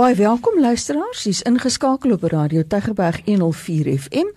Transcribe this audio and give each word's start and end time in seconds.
Baie 0.00 0.14
welkom 0.16 0.54
luisteraars, 0.64 1.26
jy's 1.26 1.42
ingeskakel 1.44 2.14
op 2.14 2.22
Radio 2.32 2.62
Tygerberg 2.64 3.18
104 3.26 3.88
FM 3.98 4.30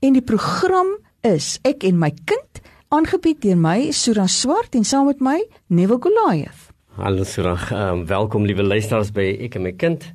en 0.00 0.14
die 0.16 0.22
program 0.24 0.94
is 1.28 1.58
Ek 1.68 1.82
en 1.84 1.98
my 2.00 2.08
kind, 2.24 2.60
aangebied 2.88 3.42
deur 3.42 3.58
my 3.60 3.90
Sura 3.92 4.24
Swart 4.32 4.78
en 4.78 4.86
saam 4.88 5.10
met 5.10 5.18
my 5.20 5.34
Neville 5.68 6.00
Goliath. 6.00 6.70
Hallo 6.96 7.26
Sura, 7.28 7.52
um, 7.68 8.06
welkom 8.08 8.46
liewe 8.48 8.64
luisteraars 8.64 9.10
by 9.12 9.26
Ek 9.44 9.58
en 9.60 9.66
my 9.66 9.74
kind. 9.76 10.06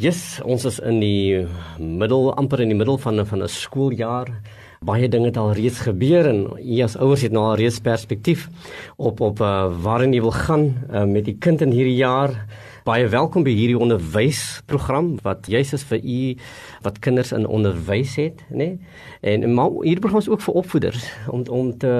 Yes, 0.00 0.38
ons 0.40 0.64
is 0.64 0.80
in 0.80 1.02
die 1.04 1.42
middel 1.76 2.30
amper 2.40 2.62
in 2.64 2.72
die 2.72 2.78
middel 2.80 2.96
van 2.96 3.20
van 3.28 3.44
'n 3.44 3.52
skooljaar. 3.52 4.32
Baie 4.80 5.08
dinge 5.08 5.28
het 5.28 5.36
al 5.36 5.52
reeds 5.52 5.84
gebeur 5.84 6.30
en 6.32 6.56
jy 6.64 6.80
as 6.84 6.96
ouers 6.96 7.20
het 7.20 7.32
nou 7.32 7.44
al 7.44 7.60
reeds 7.60 7.80
perspektief 7.80 8.48
op 8.96 9.20
op 9.20 9.40
uh, 9.40 9.68
waarin 9.68 10.16
jy 10.16 10.20
wil 10.20 10.32
gaan 10.32 10.64
uh, 10.88 11.04
met 11.04 11.24
die 11.24 11.36
kind 11.36 11.60
in 11.60 11.76
hierdie 11.76 12.00
jaar. 12.00 12.48
Baie 12.86 13.08
welkom 13.10 13.42
by 13.42 13.50
hierdie 13.50 13.78
onderwysprogram 13.82 15.16
wat 15.24 15.48
juis 15.50 15.72
is 15.74 15.82
vir 15.88 16.04
u 16.06 16.18
wat 16.86 17.00
kinders 17.04 17.32
in 17.34 17.46
onderwys 17.50 18.14
het, 18.20 18.42
nê? 18.50 18.56
Nee? 18.56 18.78
En 19.26 19.54
maar 19.54 19.70
hierdie 19.82 20.02
program 20.04 20.22
is 20.22 20.28
ook 20.30 20.44
vir 20.44 20.54
opvoeders 20.62 21.04
om 21.32 21.42
om 21.50 21.72
te 21.82 21.92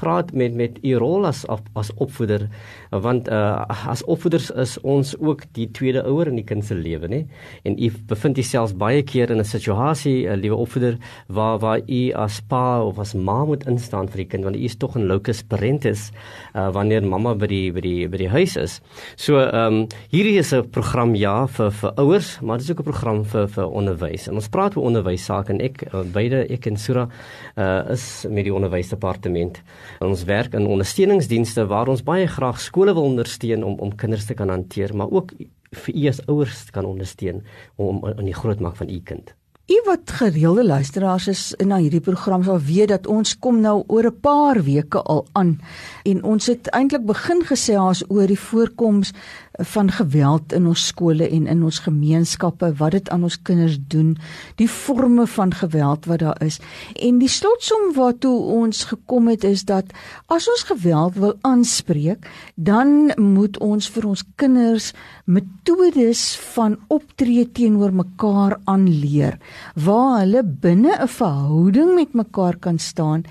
praat 0.00 0.32
met 0.32 0.54
met 0.54 0.78
u 0.82 0.94
rol 0.98 1.26
as 1.26 1.44
as 1.74 1.92
opvoeder 2.02 2.48
want 2.90 3.28
uh, 3.28 3.64
as 3.90 4.04
opvoeders 4.04 4.50
is 4.50 4.76
ons 4.80 5.14
ook 5.18 5.44
die 5.58 5.68
tweede 5.70 6.02
ouer 6.06 6.30
in 6.30 6.38
die 6.38 6.46
kind 6.46 6.64
se 6.64 6.74
lewe, 6.74 7.08
nê? 7.10 7.20
En 7.62 7.76
u 7.78 7.90
bevind 8.10 8.38
jouself 8.38 8.74
baie 8.78 9.02
keer 9.02 9.30
in 9.30 9.38
'n 9.38 9.44
situasie, 9.44 10.28
'n 10.28 10.40
liewe 10.40 10.56
opvoeder, 10.56 10.98
waar 11.26 11.58
waar 11.58 11.80
u 11.86 12.12
as 12.12 12.40
pa 12.40 12.82
of 12.82 12.98
as 12.98 13.14
ma 13.14 13.44
moet 13.44 13.66
instaan 13.66 14.08
vir 14.08 14.16
die 14.16 14.26
kind 14.26 14.44
want 14.44 14.56
u 14.56 14.64
is 14.64 14.76
tog 14.76 14.96
'n 14.96 15.06
locus 15.06 15.42
parentis 15.42 16.10
uh, 16.54 16.70
wanneer 16.72 17.02
mamma 17.02 17.34
by 17.34 17.46
die 17.46 17.72
by 17.72 17.80
die 17.80 18.08
by 18.08 18.16
die 18.16 18.28
huis 18.28 18.56
is. 18.56 18.80
So 19.16 19.38
ehm 19.38 19.74
um, 19.74 19.86
hierdie 20.10 20.38
is 20.38 20.52
'n 20.52 20.70
program 20.70 21.14
ja 21.14 21.46
vir 21.46 21.70
vir 21.70 21.92
ouers, 21.96 22.40
maar 22.40 22.58
dit 22.58 22.64
is 22.64 22.70
ook 22.70 22.80
'n 22.80 22.90
program 22.90 23.24
vir 23.24 23.48
vir 23.48 23.66
onderwys. 23.68 24.23
En 24.28 24.34
ons 24.40 24.48
praat 24.48 24.76
oor 24.76 24.88
onderwys 24.90 25.24
sake 25.24 25.52
en 25.52 25.60
ek 25.60 25.84
uh, 25.88 26.02
beide 26.14 26.44
ek 26.52 26.66
en 26.70 26.76
Sura 26.76 27.06
uh, 27.08 27.90
is 27.94 28.24
met 28.30 28.44
die 28.44 28.54
onderwysdepartement. 28.54 29.60
Ons 30.04 30.24
werk 30.28 30.54
in 30.54 30.66
ondersteuningsdienste 30.66 31.66
waar 31.66 31.88
ons 31.88 32.04
baie 32.06 32.26
graag 32.26 32.60
skole 32.60 32.94
wil 32.94 33.10
ondersteun 33.12 33.64
om 33.64 33.78
om 33.84 33.96
kinders 33.96 34.26
te 34.26 34.34
kan 34.34 34.48
hanteer, 34.48 34.94
maar 34.96 35.10
ook 35.10 35.32
vir 35.74 35.94
u 35.94 36.08
as 36.08 36.20
ouers 36.26 36.66
kan 36.70 36.84
ondersteun 36.84 37.42
om 37.76 38.04
in 38.18 38.28
die 38.28 38.36
grootmaak 38.36 38.76
van 38.76 38.90
u 38.90 39.00
kind. 39.04 39.34
U 39.64 39.80
wat 39.86 40.10
gereelde 40.10 40.64
luisteraars 40.64 41.26
is 41.28 41.42
na 41.64 41.78
hierdie 41.80 42.02
program 42.04 42.42
sal 42.44 42.58
weet 42.60 42.90
dat 42.92 43.06
ons 43.08 43.30
kom 43.40 43.62
nou 43.64 43.78
oor 43.88 44.04
'n 44.10 44.20
paar 44.20 44.60
weke 44.62 45.00
al 45.00 45.24
aan 45.32 45.60
en 46.04 46.22
ons 46.22 46.46
het 46.46 46.68
eintlik 46.68 47.06
begin 47.06 47.40
gesels 47.44 48.04
oor 48.08 48.26
die 48.26 48.38
voorkoms 48.38 49.12
van 49.58 49.90
geweld 49.90 50.52
in 50.52 50.66
ons 50.66 50.86
skole 50.86 51.28
en 51.28 51.46
in 51.46 51.62
ons 51.62 51.78
gemeenskappe, 51.78 52.72
wat 52.78 52.90
dit 52.90 53.10
aan 53.14 53.22
ons 53.22 53.36
kinders 53.42 53.78
doen, 53.88 54.16
die 54.58 54.68
forme 54.68 55.26
van 55.26 55.54
geweld 55.54 56.06
wat 56.10 56.18
daar 56.18 56.42
is. 56.42 56.60
En 56.94 57.18
die 57.18 57.30
slotsom 57.30 57.92
waartoe 57.94 58.34
ons 58.58 58.84
gekom 58.84 59.28
het 59.28 59.44
is 59.44 59.64
dat 59.64 59.92
as 60.26 60.48
ons 60.50 60.66
geweld 60.72 61.14
wil 61.14 61.36
aanspreek, 61.40 62.26
dan 62.54 63.12
moet 63.16 63.58
ons 63.58 63.88
vir 63.94 64.08
ons 64.08 64.24
kinders 64.36 64.92
metodes 65.24 66.24
van 66.54 66.76
optree 66.92 67.46
teenoor 67.56 67.94
mekaar 67.94 68.58
aanleer 68.70 69.38
waar 69.74 70.20
hulle 70.20 70.42
binne 70.44 70.92
'n 70.98 71.08
verhouding 71.08 71.94
met 71.94 72.12
mekaar 72.14 72.56
kan 72.56 72.78
staan 72.78 73.24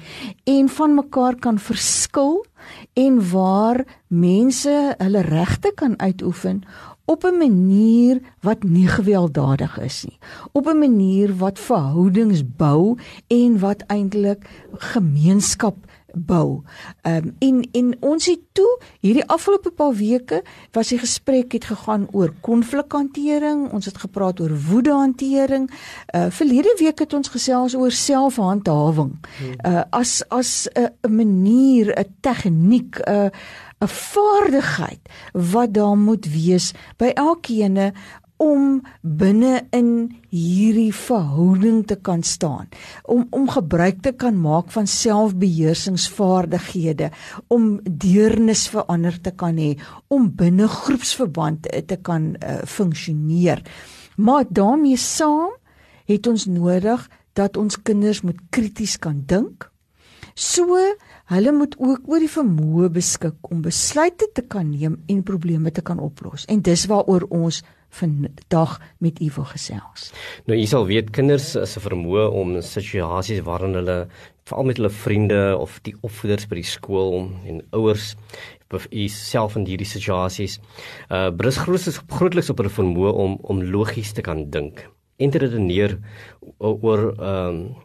en 0.43 0.69
van 0.69 0.95
mekaar 0.95 1.35
kan 1.35 1.59
verskil 1.59 2.45
en 2.93 3.31
waar 3.31 3.85
mense 4.07 4.95
hulle 4.97 5.21
regte 5.21 5.71
kan 5.75 5.99
uitoefen 5.99 6.63
op 7.05 7.23
'n 7.23 7.37
manier 7.37 8.21
wat 8.39 8.63
nie 8.63 8.87
gewelddadig 8.87 9.79
is 9.79 10.03
nie. 10.03 10.17
Op 10.51 10.67
'n 10.67 10.77
manier 10.77 11.35
wat 11.37 11.59
verhoudings 11.59 12.55
bou 12.55 12.97
en 13.27 13.59
wat 13.59 13.83
eintlik 13.87 14.49
gemeenskap 14.71 15.75
bou. 16.13 16.61
Ehm 17.01 17.15
um, 17.15 17.35
en 17.39 17.67
en 17.71 17.95
ons 17.99 18.25
het 18.25 18.39
toe 18.51 18.79
hierdie 18.99 19.25
afgelope 19.25 19.71
paar 19.71 19.93
weke 19.93 20.43
was 20.71 20.87
die 20.93 20.99
gesprek 20.99 21.51
het 21.51 21.65
gegaan 21.65 22.07
oor 22.11 22.33
konflikhantering, 22.41 23.71
ons 23.71 23.85
het 23.85 23.97
gepraat 23.97 24.39
oor 24.39 24.53
woedehantering. 24.69 25.69
Uh 26.15 26.29
verlede 26.29 26.75
week 26.79 26.99
het 26.99 27.13
ons 27.13 27.29
gesels 27.29 27.75
oor 27.75 27.91
selfhandhawing. 27.91 29.17
Uh 29.65 29.81
as 29.89 30.23
as 30.29 30.67
'n 30.73 30.81
uh, 30.81 31.11
manier, 31.11 31.99
'n 31.99 32.15
tegniek, 32.21 32.99
'n 32.99 33.11
uh, 33.11 33.29
'n 33.83 33.87
vaardigheid 33.87 34.99
wat 35.31 35.73
daar 35.73 35.97
moet 35.97 36.25
wees 36.25 36.71
by 36.97 37.11
elkeen 37.13 37.93
om 38.41 38.81
binne 39.01 39.67
in 39.75 40.17
hierdie 40.33 40.93
verhouding 40.95 41.83
te 41.87 41.95
kan 41.95 42.23
staan 42.23 42.67
om 43.03 43.27
om 43.29 43.49
gebruik 43.49 44.01
te 44.01 44.11
kan 44.11 44.41
maak 44.41 44.71
van 44.73 44.87
selfbeheersingsvaardighede 44.87 47.11
om 47.53 47.79
deernis 47.83 48.67
vir 48.73 48.83
ander 48.87 49.21
te 49.21 49.31
kan 49.31 49.57
hê 49.61 49.77
om 50.07 50.35
binne 50.35 50.67
groepsverband 50.67 51.67
te 51.87 51.97
kan 52.01 52.35
uh, 52.35 52.57
funksioneer. 52.65 53.61
Maar 54.15 54.45
daarmee 54.49 54.97
saam 54.97 55.51
het 56.05 56.27
ons 56.27 56.45
nodig 56.45 57.09
dat 57.33 57.57
ons 57.57 57.81
kinders 57.81 58.21
moet 58.21 58.39
krities 58.49 58.99
kan 58.99 59.23
dink 59.25 59.72
so 60.33 60.77
hulle 61.33 61.51
moet 61.51 61.75
ook 61.79 62.09
oor 62.09 62.19
die 62.19 62.31
vermoë 62.31 62.89
beskik 62.93 63.51
om 63.51 63.61
besluite 63.61 64.29
te 64.33 64.41
kan 64.41 64.69
neem 64.69 64.99
en 65.07 65.23
probleme 65.23 65.71
te 65.71 65.81
kan 65.81 65.99
oplos 65.99 66.45
en 66.49 66.61
dis 66.61 66.85
waaroor 66.91 67.27
ons 67.29 67.63
vandag 67.93 68.79
met 68.97 69.19
u 69.21 69.29
wil 69.35 69.45
gesels. 69.45 70.11
Nou 70.49 70.57
u 70.57 70.65
sal 70.65 70.87
weet 70.89 71.11
kinders 71.13 71.55
is 71.55 71.77
'n 71.77 71.85
vermoë 71.85 72.25
om 72.31 72.61
situasies 72.61 73.43
waarin 73.45 73.77
hulle 73.77 74.07
veral 74.43 74.63
met 74.63 74.77
hulle 74.77 74.89
vriende 74.89 75.57
of 75.57 75.79
die 75.81 75.95
opvoeders 76.01 76.47
by 76.47 76.55
die 76.55 76.71
skool 76.75 77.29
en 77.45 77.61
ouers 77.71 78.15
of 78.73 78.87
u 78.91 79.07
self 79.07 79.55
in 79.55 79.65
hierdie 79.69 79.87
situasies 79.87 80.59
uh 81.09 81.29
brus 81.29 81.57
grootliks 81.61 82.01
grootliks 82.09 82.49
op 82.49 82.57
hulle 82.57 82.73
vermoë 82.73 83.13
om 83.13 83.37
om 83.41 83.63
logies 83.63 84.13
te 84.13 84.21
kan 84.21 84.49
dink 84.49 84.89
en 85.17 85.29
te 85.29 85.37
redeneer 85.37 85.99
oor 86.57 87.13
ehm 87.13 87.47
um, 87.47 87.75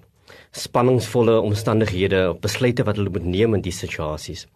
spanningsvolle 0.53 1.39
omstandighede 1.41 2.29
of 2.31 2.41
besluite 2.45 2.85
wat 2.89 2.97
hulle 2.97 3.13
moet 3.15 3.25
neem 3.25 3.55
in 3.55 3.65
die 3.65 3.75
situasies. 3.75 4.47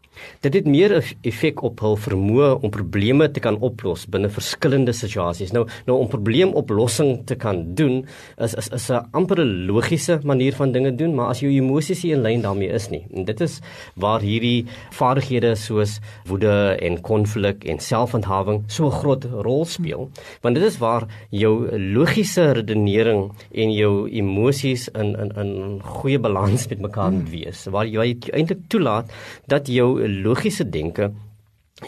Dit 0.41 0.55
het 0.55 0.67
meer 0.67 0.97
'n 0.99 1.03
effek 1.23 1.63
op 1.63 1.81
hul 1.81 1.97
vermoë 1.97 2.63
om 2.63 2.71
probleme 2.71 3.31
te 3.31 3.41
kan 3.41 3.59
oplos 3.59 4.07
binne 4.07 4.29
verskillende 4.29 4.93
situasies. 4.93 5.53
Nou 5.53 5.67
nou 5.87 5.99
om 5.99 6.09
probleemoplossing 6.09 7.27
te 7.27 7.35
kan 7.35 7.75
doen 7.75 8.07
is 8.39 8.55
is 8.55 8.69
is 8.69 8.91
'n 8.91 9.07
amper 9.13 9.45
logiese 9.45 10.21
manier 10.25 10.53
van 10.53 10.73
dinge 10.73 10.95
doen, 10.95 11.15
maar 11.15 11.29
as 11.29 11.41
jou 11.41 11.51
emosies 11.53 12.03
nie 12.03 12.13
in 12.13 12.23
lyn 12.23 12.43
daarmee 12.43 12.69
is 12.69 12.89
nie. 12.91 13.07
En 13.15 13.25
dit 13.25 13.41
is 13.41 13.61
waar 13.95 14.21
hierdie 14.21 14.67
vaardighede 14.91 15.55
soos 15.55 16.01
woede 16.27 16.77
en 16.81 17.01
konflik 17.01 17.65
en 17.65 17.79
selfhandhawing 17.79 18.63
so 18.67 18.87
'n 18.87 18.91
groot 18.91 19.25
rol 19.25 19.65
speel, 19.65 20.11
want 20.43 20.55
dit 20.55 20.65
is 20.65 20.79
waar 20.79 21.07
jou 21.31 21.79
logiese 21.79 22.53
redenering 22.53 23.33
en 23.55 23.73
jou 23.73 24.09
emosies 24.11 24.89
in 24.89 25.17
in 25.17 25.31
in 25.37 25.81
goeie 25.83 26.19
balans 26.19 26.69
met 26.69 26.81
mekaar 26.81 27.13
moet 27.13 27.31
wees. 27.31 27.65
Waar 27.71 27.87
jy 27.87 28.17
eintlik 28.33 28.59
toelaat 28.69 29.13
dat 29.47 29.67
jou 29.67 30.03
logiese 30.23 30.69
denke 30.69 31.13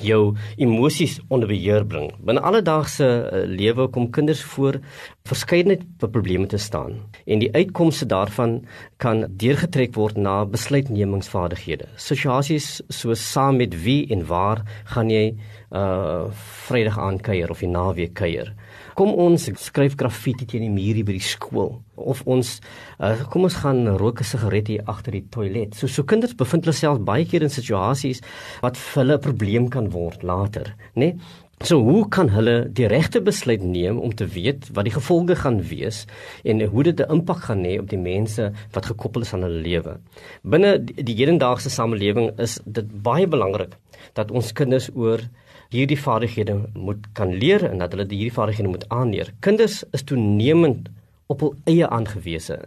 jou 0.03 0.35
emosies 0.57 1.19
onder 1.29 1.49
beheer 1.49 1.85
bring. 1.87 2.11
Binne 2.25 2.43
alledaagse 2.43 3.07
uh, 3.07 3.43
lewe 3.47 3.87
kom 3.93 4.09
kinders 4.11 4.43
voor 4.55 4.81
verskeidenheid 5.29 5.85
probleme 5.99 6.47
te 6.47 6.59
staan 6.59 6.99
en 7.25 7.41
die 7.41 7.51
uitkomste 7.55 8.07
daarvan 8.07 8.59
kan 8.97 9.25
deurgetrek 9.29 9.95
word 9.95 10.17
na 10.17 10.43
besluitnemingsvaardighede. 10.45 11.89
Situasies 11.97 12.83
soos 12.89 13.23
saam 13.33 13.61
met 13.63 13.77
wie 13.85 14.05
en 14.13 14.27
waar 14.27 14.65
gaan 14.95 15.13
jy 15.13 15.35
uh 15.75 16.31
Vrydag 16.65 16.99
aand 16.99 17.23
kuier 17.23 17.51
of 17.51 17.61
die 17.61 17.69
naweek 17.69 18.15
kuier? 18.17 18.55
Kom 18.95 19.11
ons 19.19 19.49
skryf 19.59 19.97
graffiti 19.99 20.47
teen 20.47 20.63
die 20.63 20.71
muur 20.71 21.03
by 21.05 21.17
die 21.17 21.25
skool 21.25 21.81
of 21.99 22.21
ons 22.31 22.61
uh, 23.01 23.15
kom 23.31 23.47
ons 23.49 23.57
gaan 23.63 23.87
rook 23.99 24.21
'n 24.21 24.29
sigaret 24.31 24.69
hier 24.69 24.85
agter 24.87 25.13
die 25.13 25.27
toilet. 25.31 25.75
So 25.75 25.87
so 25.87 26.03
kinders 26.03 26.35
bevind 26.35 26.65
hulle 26.65 26.77
self 26.77 27.01
baie 27.01 27.25
keer 27.25 27.43
in 27.43 27.51
situasies 27.51 28.21
wat 28.63 28.77
vir 28.77 29.03
hulle 29.03 29.17
'n 29.19 29.27
probleem 29.27 29.69
kan 29.71 29.91
word 29.91 30.23
later, 30.23 30.75
né? 30.95 31.15
Nee? 31.15 31.19
So 31.63 31.79
hoe 31.81 32.09
kan 32.09 32.29
hulle 32.29 32.69
die 32.69 32.87
regte 32.91 33.21
besluit 33.25 33.63
neem 33.63 33.99
om 33.99 34.13
te 34.13 34.27
weet 34.27 34.67
wat 34.77 34.85
die 34.85 34.93
gevolge 34.93 35.37
gaan 35.39 35.63
wees 35.71 36.05
en 36.45 36.61
hoe 36.61 36.83
dit 36.83 37.01
'n 37.01 37.11
impak 37.11 37.41
gaan 37.47 37.65
hê 37.65 37.79
op 37.81 37.89
die 37.89 37.99
mense 37.99 38.53
wat 38.73 38.87
gekoppel 38.87 39.23
is 39.23 39.33
aan 39.33 39.43
hulle 39.43 39.63
lewe. 39.63 39.99
Binne 40.43 40.79
die, 40.79 41.03
die 41.03 41.15
hedendaagse 41.15 41.71
samelewing 41.71 42.39
is 42.39 42.61
dit 42.67 43.03
baie 43.03 43.27
belangrik 43.27 43.79
dat 44.13 44.31
ons 44.31 44.53
kinders 44.53 44.91
oor 44.95 45.21
hierdie 45.75 45.99
vaardighede 45.99 46.59
moet 46.75 47.07
kan 47.19 47.33
leer 47.35 47.65
en 47.67 47.81
dat 47.83 47.95
hulle 47.95 48.07
hierdie 48.09 48.35
vaardighede 48.35 48.71
moet 48.71 48.89
aanleer. 48.95 49.33
Kinders 49.45 49.83
is 49.97 50.07
toenemend 50.07 50.89
op 51.33 51.41
hul 51.41 51.55
eie 51.71 51.89
aangewese. 51.89 52.59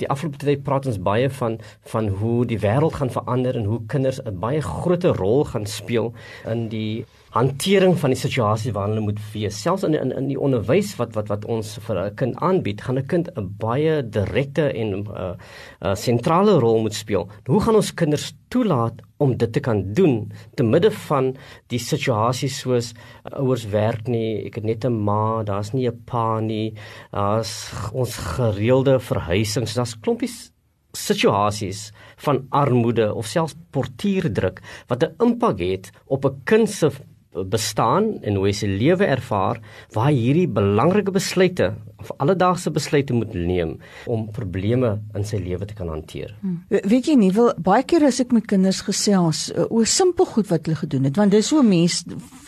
Die 0.00 0.08
afgelope 0.12 0.38
tyd 0.40 0.62
praat 0.66 0.86
ons 0.86 1.00
baie 1.02 1.28
van 1.40 1.58
van 1.92 2.08
hoe 2.20 2.46
die 2.48 2.60
wêreld 2.62 2.98
gaan 3.00 3.12
verander 3.12 3.58
en 3.58 3.66
hoe 3.70 3.80
kinders 3.92 4.20
'n 4.22 4.38
baie 4.40 4.62
groot 4.62 5.04
rol 5.04 5.44
gaan 5.44 5.66
speel 5.66 6.12
in 6.46 6.68
die 6.68 7.04
hantering 7.34 7.96
van 7.98 8.12
die 8.14 8.18
situasie 8.18 8.72
waarin 8.72 8.94
hulle 8.94 9.06
moet 9.08 9.20
wees. 9.32 9.58
Selfs 9.62 9.84
in 9.84 9.94
in 9.94 10.12
in 10.12 10.28
die 10.30 10.38
onderwys 10.40 10.94
wat 11.00 11.14
wat 11.16 11.28
wat 11.32 11.44
ons 11.44 11.78
vir 11.86 11.98
'n 11.98 12.14
kind 12.14 12.36
aanbied, 12.40 12.80
gaan 12.80 12.98
'n 12.98 13.06
kind 13.06 13.28
'n 13.36 13.54
baie 13.58 14.02
direkte 14.02 14.72
en 14.72 14.94
'n 14.94 15.06
uh, 15.08 15.34
uh, 15.82 15.94
sentrale 15.94 16.58
rol 16.60 16.80
moet 16.80 16.94
speel. 16.94 17.28
Hoe 17.46 17.60
gaan 17.60 17.74
ons 17.74 17.94
kinders 17.94 18.32
toelaat 18.48 19.02
om 19.18 19.36
dit 19.36 19.52
te 19.52 19.60
kan 19.60 19.92
doen 19.92 20.32
te 20.54 20.62
midde 20.62 20.90
van 20.90 21.36
die 21.68 21.78
situasies 21.78 22.60
soos 22.60 22.92
uh, 22.92 23.38
ouers 23.38 23.66
werk 23.66 24.08
nie, 24.08 24.46
ek 24.46 24.54
het 24.54 24.64
net 24.64 24.84
'n 24.84 25.04
ma, 25.04 25.42
daar's 25.42 25.72
nie 25.72 25.88
'n 25.88 26.02
pa 26.04 26.40
nie, 26.40 26.74
daar's 27.12 27.72
ons 27.92 28.16
gereelde 28.16 28.98
verhuisings, 29.00 29.74
daar's 29.74 30.00
klompies 30.00 30.52
situasies 30.96 31.92
van 32.24 32.46
armoede 32.50 33.14
of 33.14 33.26
selfs 33.26 33.54
portuierdruk 33.70 34.62
wat 34.88 35.04
'n 35.04 35.14
impak 35.20 35.58
het 35.58 35.90
op 36.06 36.24
'n 36.24 36.40
kind 36.44 36.70
se 36.70 36.90
bestaan 37.44 38.16
en 38.22 38.38
hoe 38.38 38.46
hy 38.48 38.54
sy 38.56 38.70
lewe 38.70 39.06
ervaar 39.06 39.60
waar 39.92 40.12
hierdie 40.14 40.48
belangrike 40.48 41.12
besluite 41.14 41.74
of 42.00 42.10
alledaagse 42.20 42.70
besluite 42.70 43.14
moet 43.16 43.34
neem 43.34 43.76
om 44.10 44.26
probleme 44.32 44.96
in 45.16 45.24
sy 45.26 45.38
lewe 45.40 45.66
te 45.68 45.74
kan 45.76 45.88
hanteer. 45.90 46.34
Hmm. 46.42 46.58
Weet 46.68 47.10
jy 47.10 47.16
nie, 47.18 47.30
wil 47.34 47.52
baie 47.62 47.84
keer 47.88 48.06
as 48.08 48.20
ek 48.22 48.34
met 48.36 48.46
kinders 48.50 48.82
gesels 48.86 49.46
uh, 49.52 49.66
oor 49.70 49.88
simpel 49.88 50.28
goed 50.28 50.50
wat 50.52 50.68
hulle 50.68 50.78
gedoen 50.82 51.08
het, 51.08 51.16
want 51.18 51.34
dis 51.34 51.50
so 51.50 51.64
mense 51.66 52.04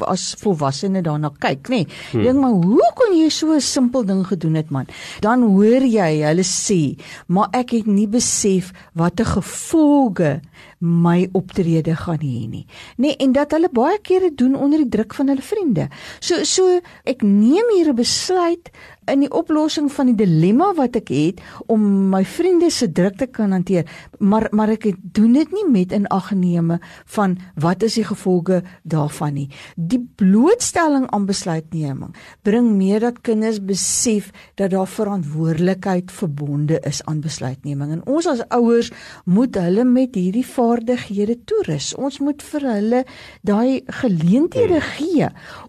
as 0.07 0.31
volwassenes 0.43 1.07
daarna 1.07 1.33
kyk, 1.41 1.73
nê. 1.73 1.83
Nee, 1.83 1.89
hmm. 2.13 2.27
Dink 2.29 2.43
maar 2.43 2.57
hoe 2.69 2.91
kon 2.99 3.17
jy 3.17 3.31
so 3.33 3.55
'n 3.57 3.65
simpel 3.65 4.05
ding 4.05 4.25
gedoen 4.27 4.61
het, 4.61 4.71
man? 4.71 4.87
Dan 5.25 5.43
hoor 5.57 5.85
jy 5.87 6.11
hulle 6.23 6.47
sê, 6.47 6.99
maar 7.27 7.49
ek 7.53 7.73
het 7.79 7.87
nie 7.87 8.09
besef 8.09 8.73
watter 8.95 9.27
gevolge 9.27 10.41
my 10.79 11.29
optrede 11.33 11.97
gaan 11.97 12.23
hê 12.23 12.47
nie. 12.49 12.67
Nee, 12.97 13.17
en 13.17 13.33
dat 13.33 13.51
hulle 13.51 13.71
baie 13.73 13.99
kere 14.03 14.31
doen 14.35 14.55
onder 14.55 14.79
die 14.79 14.89
druk 14.89 15.15
van 15.15 15.29
hulle 15.29 15.43
vriende. 15.43 15.89
So 16.21 16.45
so 16.45 16.81
ek 17.05 17.23
neem 17.23 17.75
hier 17.75 17.91
'n 17.91 17.97
besluit 17.97 18.71
in 19.13 19.25
die 19.25 19.31
oplossing 19.33 19.91
van 19.93 20.11
die 20.11 20.17
dilemma 20.19 20.73
wat 20.77 20.97
ek 21.01 21.13
het 21.13 21.43
om 21.67 21.83
my 22.13 22.23
vriende 22.25 22.71
se 22.73 22.91
druk 22.93 23.19
te 23.21 23.27
kan 23.27 23.53
hanteer, 23.57 23.89
maar 24.19 24.49
maar 24.53 24.73
ek 24.75 24.91
doen 25.03 25.33
dit 25.37 25.53
nie 25.55 25.67
met 25.71 25.93
inaangeneme 25.93 26.79
van 27.17 27.37
wat 27.61 27.83
is 27.83 27.99
die 28.01 28.07
gevolge 28.09 28.63
daarvan 28.83 29.35
nie. 29.35 29.49
Die 29.77 30.01
blootstelling 30.21 31.09
aan 31.15 31.27
besluitneming 31.29 32.15
bring 32.43 32.73
meer 32.77 33.01
dat 33.01 33.23
kinders 33.27 33.61
besef 33.65 34.31
dat 34.61 34.71
daar 34.71 34.89
verantwoordelikheid 34.89 36.13
verbonde 36.13 36.81
is 36.89 37.03
aan 37.05 37.21
besluitneming 37.25 37.93
en 37.99 38.05
ons 38.07 38.27
as 38.27 38.45
ouers 38.55 38.91
moet 39.25 39.57
hulle 39.59 39.85
met 39.85 40.15
hierdie 40.15 40.47
vaardighede 40.47 41.39
toerus. 41.45 41.95
Ons 41.95 42.21
moet 42.25 42.43
vir 42.53 42.69
hulle 42.73 43.05
daai 43.47 43.83
geleenthede 44.01 44.81
hmm. 44.81 44.91
gee 44.97 45.29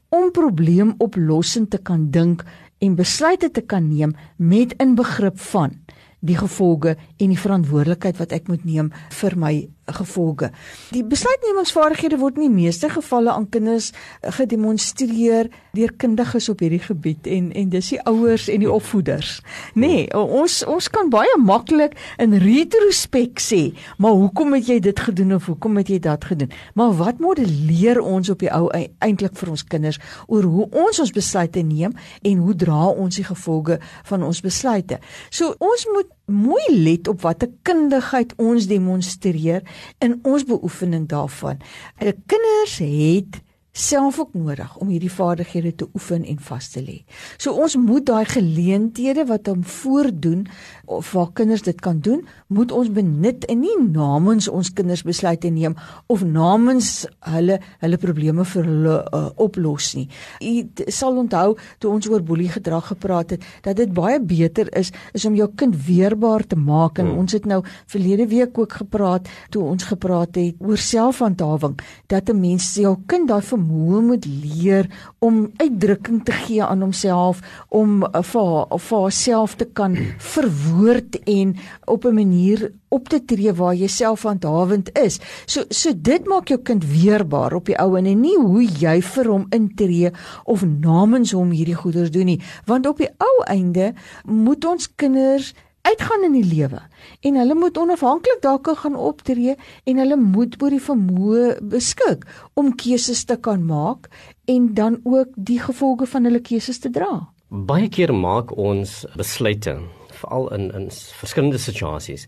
om 0.10 0.32
probleemoplossing 0.34 1.70
te 1.70 1.78
kan 1.78 2.10
dink 2.12 2.44
en 2.80 2.96
besluite 2.96 3.52
te 3.52 3.62
kan 3.62 3.88
neem 3.88 4.16
met 4.38 4.76
inbegrip 4.80 5.40
van 5.52 5.76
die 6.20 6.38
gevolge 6.38 6.96
en 7.18 7.32
die 7.32 7.40
verantwoordelikheid 7.40 8.18
wat 8.20 8.34
ek 8.36 8.48
moet 8.52 8.66
neem 8.68 8.92
vir 9.22 9.36
my 9.40 9.54
gevolge. 9.94 10.52
Die 10.94 11.04
besluitnemingsvaardighede 11.04 12.20
word 12.22 12.38
in 12.40 12.48
die 12.48 12.56
meeste 12.64 12.90
gevalle 12.90 13.32
aan 13.32 13.50
kinders 13.50 13.92
gedemonstreer 14.22 15.50
deur 15.78 15.94
kundiges 16.02 16.50
op 16.50 16.64
hierdie 16.64 16.82
gebied 16.82 17.28
en 17.30 17.52
en 17.54 17.70
dis 17.74 17.92
die 17.94 18.02
ouers 18.10 18.48
en 18.50 18.64
die 18.64 18.72
opvoeders. 18.72 19.40
Nee, 19.74 20.08
ons 20.14 20.60
ons 20.70 20.90
kan 20.94 21.12
baie 21.14 21.36
maklik 21.42 21.98
in 22.22 22.36
retrospek 22.42 23.42
sê, 23.44 23.62
maar 23.98 24.18
hoekom 24.18 24.56
het 24.58 24.70
jy 24.70 24.80
dit 24.90 25.00
gedoen 25.10 25.36
of 25.38 25.50
hoekom 25.52 25.78
het 25.82 25.92
jy 25.94 26.00
dat 26.04 26.26
gedoen? 26.30 26.52
Maar 26.74 26.96
wat 27.00 27.20
modelleer 27.24 28.02
ons 28.02 28.30
op 28.30 28.42
die 28.44 28.52
ou 28.54 28.68
eintlik 28.76 29.38
vir 29.40 29.54
ons 29.54 29.66
kinders 29.66 30.00
oor 30.28 30.48
hoe 30.50 30.70
ons 30.86 31.00
ons 31.00 31.16
besluite 31.16 31.64
neem 31.66 31.96
en 32.22 32.46
hoe 32.46 32.56
dra 32.56 32.90
ons 32.90 33.16
die 33.16 33.28
gevolge 33.28 33.80
van 34.10 34.24
ons 34.26 34.42
besluite? 34.46 35.00
So 35.30 35.56
ons 35.60 35.86
moet 35.94 36.10
mooi 36.30 36.64
let 36.70 37.08
op 37.08 37.22
watter 37.22 37.50
kundigheid 37.62 38.34
ons 38.38 38.68
demonstreer 38.70 39.64
in 40.00 40.20
ons 40.24 40.46
beoefening 40.46 41.08
daarvan. 41.10 41.62
Die 42.00 42.16
kinders 42.26 42.78
het 42.80 43.42
self 43.72 44.20
ook 44.20 44.34
nodig 44.34 44.78
om 44.78 44.90
hierdie 44.90 45.12
vaardighede 45.12 45.76
te 45.76 45.88
oefen 45.94 46.26
en 46.26 46.40
vas 46.40 46.70
te 46.74 46.82
lê. 46.82 46.98
So 47.38 47.54
ons 47.54 47.76
moet 47.78 48.06
daai 48.06 48.26
geleenthede 48.26 49.26
wat 49.30 49.48
hom 49.48 49.64
voordoen 49.64 50.48
of 50.86 51.12
waar 51.14 51.30
kinders 51.34 51.62
dit 51.62 51.80
kan 51.82 52.00
doen, 52.00 52.26
moet 52.48 52.72
ons 52.72 52.90
benut 52.92 53.46
en 53.46 53.60
nie 53.62 53.76
namens 53.92 54.48
ons 54.50 54.74
kinders 54.74 55.04
besluite 55.06 55.52
neem 55.54 55.76
of 56.08 56.24
namens 56.26 57.06
hulle 57.30 57.60
hulle 57.80 58.00
probleme 58.02 58.46
vir 58.46 58.66
hulle 58.66 58.96
uh, 59.14 59.30
oplos 59.38 59.94
nie. 59.96 60.08
U 60.42 60.90
sal 60.92 61.22
onthou 61.22 61.56
toe 61.80 61.92
ons 61.94 62.10
oor 62.10 62.26
boelie 62.26 62.50
gedrag 62.50 62.90
gepraat 62.94 63.36
het 63.36 63.46
dat 63.66 63.78
dit 63.78 63.94
baie 63.94 64.20
beter 64.20 64.72
is 64.78 64.92
is 65.14 65.26
om 65.30 65.38
jou 65.38 65.48
kind 65.56 65.78
weerbaar 65.86 66.46
te 66.48 66.58
maak 66.58 67.00
en 67.00 67.12
hmm. 67.12 67.22
ons 67.24 67.38
het 67.38 67.46
nou 67.46 67.62
verlede 67.86 68.28
week 68.28 68.58
ook 68.58 68.80
gepraat 68.82 69.30
toe 69.54 69.64
ons 69.64 69.86
gepraat 69.92 70.36
het 70.36 70.58
oor 70.60 70.78
selfhandhawing 70.78 71.78
dat 72.08 72.30
'n 72.30 72.40
mens 72.40 72.74
jou 72.76 72.98
kind 73.06 73.28
daai 73.30 73.42
vermoë 73.60 74.02
moet 74.06 74.26
leer 74.26 74.88
om 75.20 75.52
uitdrukking 75.60 76.24
te 76.26 76.32
gee 76.46 76.64
aan 76.64 76.82
homself 76.82 77.42
om 77.70 78.04
uh, 78.04 78.22
vir 78.24 78.80
vir 78.80 79.00
haarself 79.04 79.56
te 79.60 79.66
kan 79.66 79.98
verwoord 80.34 80.70
woord 80.80 81.20
en 81.26 81.56
op 81.86 82.06
'n 82.06 82.14
manier 82.14 82.72
op 82.90 83.10
te 83.10 83.26
tree 83.26 83.54
waar 83.54 83.76
jy 83.76 83.88
selfhandhawend 83.88 84.98
is. 84.98 85.20
So 85.46 85.64
so 85.70 85.92
dit 85.96 86.26
maak 86.26 86.48
jou 86.48 86.60
kind 86.60 86.84
weerbaar 86.86 87.54
op 87.54 87.66
die 87.66 87.78
ou 87.78 87.98
en 87.98 88.22
nie 88.22 88.38
hoe 88.38 88.64
jy 88.64 89.02
vir 89.02 89.26
hom 89.26 89.46
intree 89.50 90.12
of 90.44 90.66
namens 90.66 91.32
hom 91.32 91.52
hierdie 91.52 91.76
goeders 91.76 92.12
doen 92.12 92.26
nie, 92.26 92.42
want 92.66 92.88
op 92.88 92.98
die 92.98 93.10
ou 93.18 93.44
einde 93.46 93.94
moet 94.26 94.66
ons 94.66 94.96
kinders 94.96 95.54
uitgaan 95.88 96.26
in 96.28 96.36
die 96.38 96.46
lewe 96.46 96.82
en 97.26 97.40
hulle 97.40 97.56
moet 97.56 97.78
onafhanklik 97.78 98.42
dalk 98.42 98.70
gaan 98.82 98.96
optree 98.96 99.56
en 99.84 100.02
hulle 100.02 100.18
moet 100.20 100.58
oor 100.62 100.76
die 100.76 100.84
vermoë 100.84 101.60
beskik 101.74 102.26
om 102.60 102.76
keuses 102.76 103.26
te 103.26 103.38
kan 103.38 103.66
maak 103.66 104.10
en 104.46 104.74
dan 104.74 105.00
ook 105.04 105.36
die 105.36 105.60
gevolge 105.60 106.10
van 106.10 106.26
hulle 106.28 106.42
keuses 106.42 106.80
te 106.80 106.90
dra. 106.90 107.30
Baie 107.50 107.90
keer 107.90 108.14
maak 108.14 108.52
ons 108.58 109.06
besluite 109.18 109.80
veral 110.20 110.50
in 110.54 110.70
in 110.76 110.88
verskillende 111.22 111.58
situasies. 111.58 112.28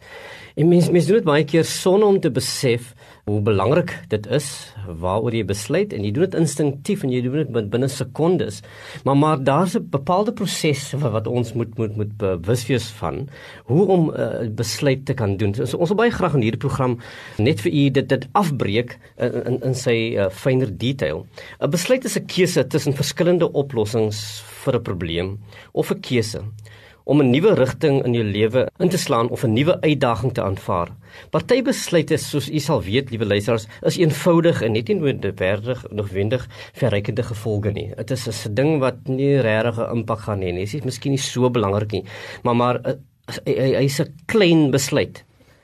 En 0.55 0.67
mense 0.67 0.91
mense 0.91 1.07
doen 1.07 1.19
dit 1.19 1.27
baie 1.27 1.45
keer 1.45 1.65
sonder 1.67 2.07
om 2.07 2.19
te 2.19 2.31
besef 2.31 2.93
hoe 3.29 3.41
belangrik 3.45 3.93
dit 4.09 4.27
is 4.33 4.47
waaroor 5.01 5.35
jy 5.35 5.43
besluit 5.45 5.93
en 5.93 6.05
jy 6.05 6.11
doen 6.15 6.25
dit 6.25 6.37
instinktief 6.39 7.03
en 7.05 7.13
jy 7.13 7.21
doen 7.25 7.37
dit 7.43 7.69
binne 7.73 7.89
sekondes. 7.91 8.61
Maar 9.05 9.17
maar 9.17 9.43
daar's 9.43 9.75
'n 9.75 9.87
bepaalde 9.89 10.33
proses 10.33 10.93
wat 10.97 11.27
ons 11.27 11.53
moet 11.53 11.77
moet 11.77 11.95
moet 11.95 12.17
bewus 12.17 12.65
wees 12.67 12.89
van 13.01 13.27
hoe 13.65 13.85
om 13.87 14.09
'n 14.09 14.19
uh, 14.19 14.49
besluit 14.49 15.05
te 15.05 15.13
kan 15.13 15.37
doen. 15.37 15.53
So, 15.53 15.77
ons 15.77 15.89
wil 15.89 15.97
baie 15.97 16.11
graag 16.11 16.33
in 16.33 16.41
hierdie 16.41 16.65
program 16.67 16.97
net 17.37 17.61
vir 17.61 17.71
u 17.71 17.89
dit 17.89 18.09
dit 18.09 18.27
afbreek 18.31 18.97
in 19.17 19.45
in, 19.45 19.61
in 19.63 19.75
sy 19.75 20.15
uh, 20.17 20.29
fynere 20.29 20.77
detail. 20.77 21.25
'n 21.59 21.69
Besluit 21.69 22.05
is 22.05 22.17
'n 22.17 22.25
keuse 22.25 22.67
tussen 22.67 22.93
verskillende 22.93 23.51
oplossings 23.51 24.43
vir 24.63 24.75
'n 24.75 24.81
probleem 24.81 25.39
of 25.71 25.91
'n 25.91 25.99
keuse 25.99 26.41
om 27.11 27.19
'n 27.19 27.29
nuwe 27.29 27.53
rigting 27.59 28.03
in 28.05 28.13
jou 28.13 28.23
lewe 28.23 28.67
in 28.79 28.89
te 28.89 28.97
slaan 28.97 29.29
of 29.29 29.43
'n 29.43 29.53
nuwe 29.53 29.81
uitdaging 29.81 30.33
te 30.33 30.41
aanvaar. 30.41 30.89
Party 31.29 31.61
besluite 31.61 32.17
soos 32.17 32.49
u 32.49 32.59
sal 32.59 32.81
weet, 32.81 33.09
liewe 33.09 33.25
luisteraars, 33.25 33.67
is 33.81 33.97
eenvoudig 33.97 34.61
en 34.61 34.71
net 34.71 34.87
nie 34.87 34.95
noodwendig 34.95 35.85
noodwendig 35.91 36.47
verrykende 36.73 37.23
gevolge 37.23 37.71
nie. 37.71 37.91
Dit 37.95 38.11
is 38.11 38.47
'n 38.47 38.53
ding 38.53 38.79
wat 38.79 38.95
nie 39.07 39.41
regtig 39.41 39.77
'n 39.77 39.97
impak 39.97 40.19
gaan 40.19 40.41
hê 40.41 40.53
nie. 40.53 40.65
Dit 40.65 40.73
is 40.73 40.83
miskien 40.83 41.11
nie 41.11 41.19
so 41.19 41.49
belangrik 41.49 41.91
nie, 41.91 42.05
maar 42.43 42.55
maar 42.55 42.75
eh, 42.83 42.95
hy 43.77 43.83
is 43.83 43.99
'n 43.99 44.13
klein 44.25 44.71
besluit. 44.71 45.23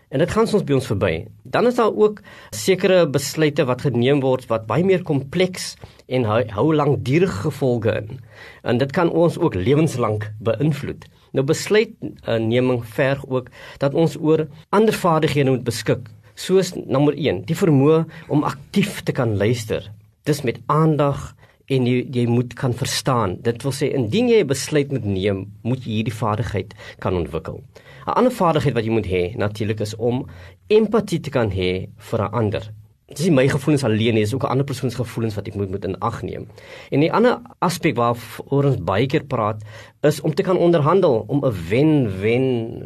En 0.09 0.19
dit 0.19 0.31
gaan 0.31 0.47
soms 0.47 0.63
by 0.63 0.73
ons 0.73 0.87
verby. 0.87 1.25
Dan 1.43 1.67
is 1.67 1.75
daar 1.75 1.95
ook 1.95 2.21
sekere 2.49 3.07
besluite 3.07 3.65
wat 3.65 3.81
geneem 3.81 4.19
word 4.19 4.45
wat 4.47 4.65
baie 4.65 4.83
meer 4.83 5.03
kompleks 5.03 5.75
en 6.07 6.23
hou, 6.23 6.43
hou 6.47 6.75
langdurige 6.75 7.41
gevolge 7.41 7.91
in. 7.91 8.19
En 8.63 8.77
dit 8.77 8.91
kan 8.91 9.09
ons 9.09 9.37
ook 9.37 9.55
lewenslank 9.55 10.31
beïnvloed. 10.39 11.05
Nou 11.31 11.45
besluitneming 11.45 12.85
verg 12.85 13.25
ook 13.27 13.49
dat 13.77 13.93
ons 13.93 14.17
oor 14.19 14.47
ander 14.69 14.93
vaardighede 14.93 15.49
moet 15.49 15.63
beskik, 15.67 16.09
soos 16.35 16.73
nommer 16.75 17.17
1, 17.17 17.45
die 17.49 17.57
vermoë 17.57 18.05
om 18.27 18.45
aktief 18.47 19.01
te 19.03 19.11
kan 19.11 19.37
luister. 19.37 19.91
Dis 20.23 20.43
met 20.43 20.59
aandag 20.67 21.33
en 21.67 21.87
jy 21.87 22.05
jy 22.15 22.25
moet 22.29 22.53
kan 22.55 22.73
verstaan. 22.73 23.37
Dit 23.43 23.63
wil 23.63 23.75
sê 23.75 23.91
indien 23.95 24.29
jy 24.29 24.41
'n 24.43 24.47
besluit 24.47 24.91
moet 24.91 25.05
neem, 25.05 25.45
moet 25.63 25.83
jy 25.83 25.99
hierdie 25.99 26.19
vaardigheid 26.21 26.73
kan 26.99 27.15
ontwikkel. 27.15 27.63
'n 28.07 28.15
Ander 28.15 28.31
vaardigheid 28.31 28.75
wat 28.75 28.85
jy 28.85 28.91
moet 28.91 29.07
hê, 29.07 29.35
natuurlik 29.35 29.79
is 29.81 29.95
om 29.95 30.25
empatie 30.69 31.19
te 31.19 31.29
kan 31.29 31.51
hê 31.51 31.89
vir 31.97 32.21
'n 32.21 32.33
ander 32.33 32.71
dis 33.07 33.23
nie 33.29 33.35
my 33.35 33.45
gevoelens 33.47 33.85
alleen 33.87 34.17
nie, 34.17 34.23
dis 34.25 34.33
ook 34.35 34.43
'n 34.43 34.51
ander 34.51 34.65
persoon 34.65 34.91
se 34.91 34.97
gevoelens 34.97 35.35
wat 35.35 35.47
ek 35.47 35.55
moet 35.55 35.69
moet 35.69 35.85
in 35.85 35.99
ag 35.99 36.21
neem. 36.21 36.47
En 36.91 36.99
'n 36.99 37.09
ander 37.09 37.39
aspek 37.59 37.95
waaroor 37.95 38.65
ons 38.65 38.83
baie 38.83 39.05
keer 39.07 39.23
praat, 39.23 39.63
is 40.01 40.21
om 40.21 40.33
te 40.33 40.43
kan 40.43 40.57
onderhandel, 40.57 41.23
om 41.27 41.45
'n 41.45 41.53
wen-wen 41.69 42.83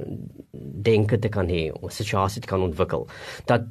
denke 0.82 1.20
te 1.20 1.30
kan 1.30 1.48
hê, 1.48 1.72
om 1.72 1.86
'n 1.86 1.90
situasie 1.90 2.42
te 2.42 2.48
kan 2.48 2.62
ontwikkel. 2.62 3.08
Dat 3.46 3.64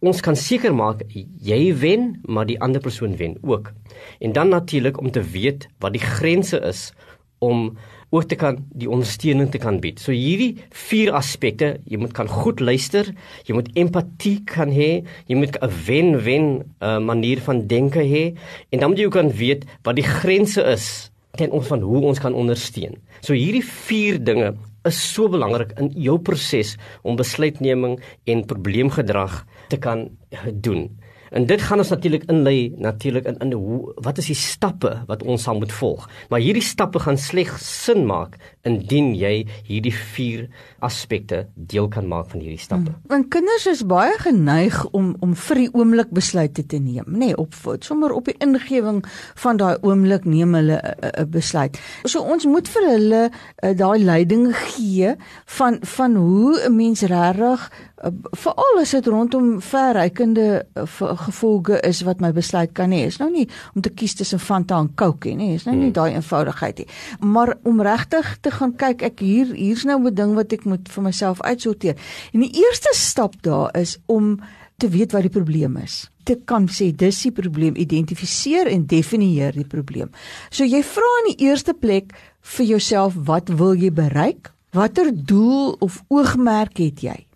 ons 0.00 0.20
kan 0.20 0.36
seker 0.36 0.74
maak 0.74 1.02
jy 1.42 1.74
wen, 1.74 2.20
maar 2.24 2.46
die 2.46 2.60
ander 2.60 2.80
persoon 2.80 3.16
wen 3.16 3.38
ook. 3.42 3.72
En 4.18 4.32
dan 4.32 4.48
natuurlik 4.48 4.98
om 4.98 5.10
te 5.10 5.22
weet 5.22 5.68
wat 5.78 5.92
die 5.92 6.02
grense 6.02 6.60
is 6.60 6.92
om 7.38 7.76
ook 8.10 8.28
te 8.28 8.38
kan 8.40 8.58
die 8.72 8.88
ondersteuning 8.90 9.50
te 9.52 9.60
kan 9.60 9.80
bied. 9.80 10.00
So 10.00 10.12
hierdie 10.12 10.56
vier 10.88 11.12
aspekte, 11.12 11.76
jy 11.84 12.00
moet 12.00 12.14
kan 12.16 12.28
goed 12.28 12.60
luister, 12.60 13.10
jy 13.44 13.54
moet 13.54 13.68
empatie 13.76 14.38
kan 14.48 14.72
hê, 14.72 15.04
jy 15.28 15.36
moet 15.36 15.56
'n 15.60 15.70
wen-wen 15.86 16.64
uh, 16.80 16.98
manier 16.98 17.40
van 17.40 17.66
denke 17.66 18.00
hê 18.00 18.34
en 18.70 18.80
dan 18.80 18.90
moet 18.90 18.98
jy 18.98 19.06
ook 19.06 19.18
kan 19.20 19.30
weet 19.30 19.64
wat 19.84 19.96
die 19.96 20.08
grense 20.08 20.62
is 20.62 21.10
ten 21.36 21.50
opsigte 21.50 21.68
van 21.68 21.82
hoe 21.84 22.02
ons 22.08 22.18
kan 22.18 22.34
ondersteun. 22.34 22.96
So 23.20 23.34
hierdie 23.36 23.64
vier 23.64 24.18
dinge 24.24 24.54
is 24.88 24.98
so 25.12 25.28
belangrik 25.28 25.74
in 25.78 25.90
jou 25.94 26.18
proses 26.18 26.76
om 27.02 27.18
besluitneming 27.18 27.98
en 28.24 28.46
probleemgedrag 28.46 29.44
te 29.68 29.76
kan 29.76 30.08
doen. 30.52 30.88
En 31.30 31.46
dit 31.46 31.62
gaan 31.62 31.78
ons 31.78 31.88
natuurlik 31.88 32.24
inlei 32.30 32.72
natuurlik 32.76 33.26
in 33.26 33.38
in 33.38 33.52
hoe 33.52 33.92
wat 34.04 34.18
is 34.18 34.26
die 34.26 34.38
stappe 34.38 34.92
wat 35.06 35.22
ons 35.22 35.42
sal 35.42 35.58
moet 35.58 35.72
volg. 35.72 36.08
Maar 36.28 36.40
hierdie 36.40 36.64
stappe 36.64 36.98
gaan 36.98 37.18
slegs 37.18 37.84
sin 37.84 38.06
maak 38.06 38.36
indien 38.62 39.14
jy 39.16 39.46
hierdie 39.66 39.94
vier 39.94 40.48
aspekte 40.84 41.46
deel 41.54 41.88
kan 41.88 42.08
maak 42.08 42.30
van 42.32 42.40
hierdie 42.40 42.60
stappe. 42.60 42.92
Hmm. 42.92 43.02
Want 43.12 43.30
kinders 43.34 43.66
is 43.66 43.84
baie 43.86 44.16
geneig 44.18 44.80
om 44.92 45.14
om 45.24 45.34
vir 45.34 45.62
die 45.64 45.70
oomblik 45.74 46.10
besluite 46.14 46.66
te 46.66 46.78
neem, 46.78 47.04
nê, 47.08 47.30
nee, 47.30 47.36
op 47.36 47.54
sommer 47.84 48.12
op 48.12 48.28
die 48.28 48.36
ingewing 48.44 49.02
van 49.42 49.60
daai 49.60 49.76
oomblik 49.82 50.24
neem 50.24 50.54
hulle 50.54 50.78
'n 50.80 51.30
besluit. 51.30 51.78
So 52.04 52.22
ons 52.22 52.44
moet 52.44 52.68
vir 52.68 52.88
hulle 52.88 53.22
uh, 53.30 53.76
daai 53.76 53.98
leiding 54.04 54.54
gee 54.56 55.14
van 55.58 55.78
van 55.82 56.16
hoe 56.16 56.60
'n 56.66 56.76
mens 56.76 57.02
regtig 57.02 57.70
veral 58.38 58.80
as 58.80 58.92
dit 58.94 59.06
rondom 59.10 59.58
verrykende 59.64 60.66
uh, 60.78 60.84
gevolge 61.24 61.80
is 61.86 62.02
wat 62.06 62.20
my 62.22 62.30
besluit 62.34 62.72
kan 62.76 62.92
hê. 62.94 63.04
Is 63.08 63.18
nou 63.18 63.30
nie 63.32 63.46
om 63.74 63.82
te 63.82 63.90
kies 63.90 64.14
tussen 64.18 64.42
Fanta 64.42 64.78
en 64.78 64.92
Coke 64.98 65.32
nie, 65.34 65.54
is 65.56 65.66
nou 65.66 65.74
nie 65.74 65.88
hmm. 65.90 65.96
daai 65.96 66.14
eenvoudigheid 66.14 66.84
nie. 66.84 66.88
Maar 67.34 67.56
om 67.66 67.82
regtig 67.82 68.36
te 68.44 68.52
gaan 68.54 68.76
kyk, 68.78 69.02
ek 69.10 69.24
hier 69.24 69.50
hier's 69.54 69.84
nou 69.88 69.98
'n 69.98 70.14
ding 70.14 70.34
wat 70.38 70.52
ek 70.52 70.64
moet 70.64 70.88
vir 70.88 71.02
myself 71.02 71.42
uitsorteer. 71.42 71.96
En 72.32 72.40
die 72.40 72.54
eerste 72.62 72.94
stap 72.94 73.34
daar 73.42 73.74
is 73.76 73.98
om 74.06 74.38
te 74.78 74.88
weet 74.88 75.12
wat 75.12 75.26
die 75.26 75.34
probleem 75.34 75.76
is. 75.76 76.08
Te 76.22 76.38
kan 76.44 76.68
sê 76.68 76.92
dis 76.94 77.22
die 77.22 77.32
probleem, 77.32 77.74
identifiseer 77.74 78.68
en 78.70 78.86
definieer 78.86 79.52
die 79.52 79.66
probleem. 79.66 80.10
So 80.50 80.64
jy 80.64 80.82
vra 80.82 81.08
in 81.24 81.34
die 81.34 81.48
eerste 81.48 81.74
plek 81.74 82.14
vir 82.40 82.66
jouself 82.66 83.14
wat 83.26 83.48
wil 83.48 83.74
jy 83.74 83.90
bereik? 83.90 84.52
Watter 84.70 85.10
doel 85.10 85.74
of 85.80 86.02
oogmerk 86.08 86.78
het 86.78 87.02
jy? 87.02 87.27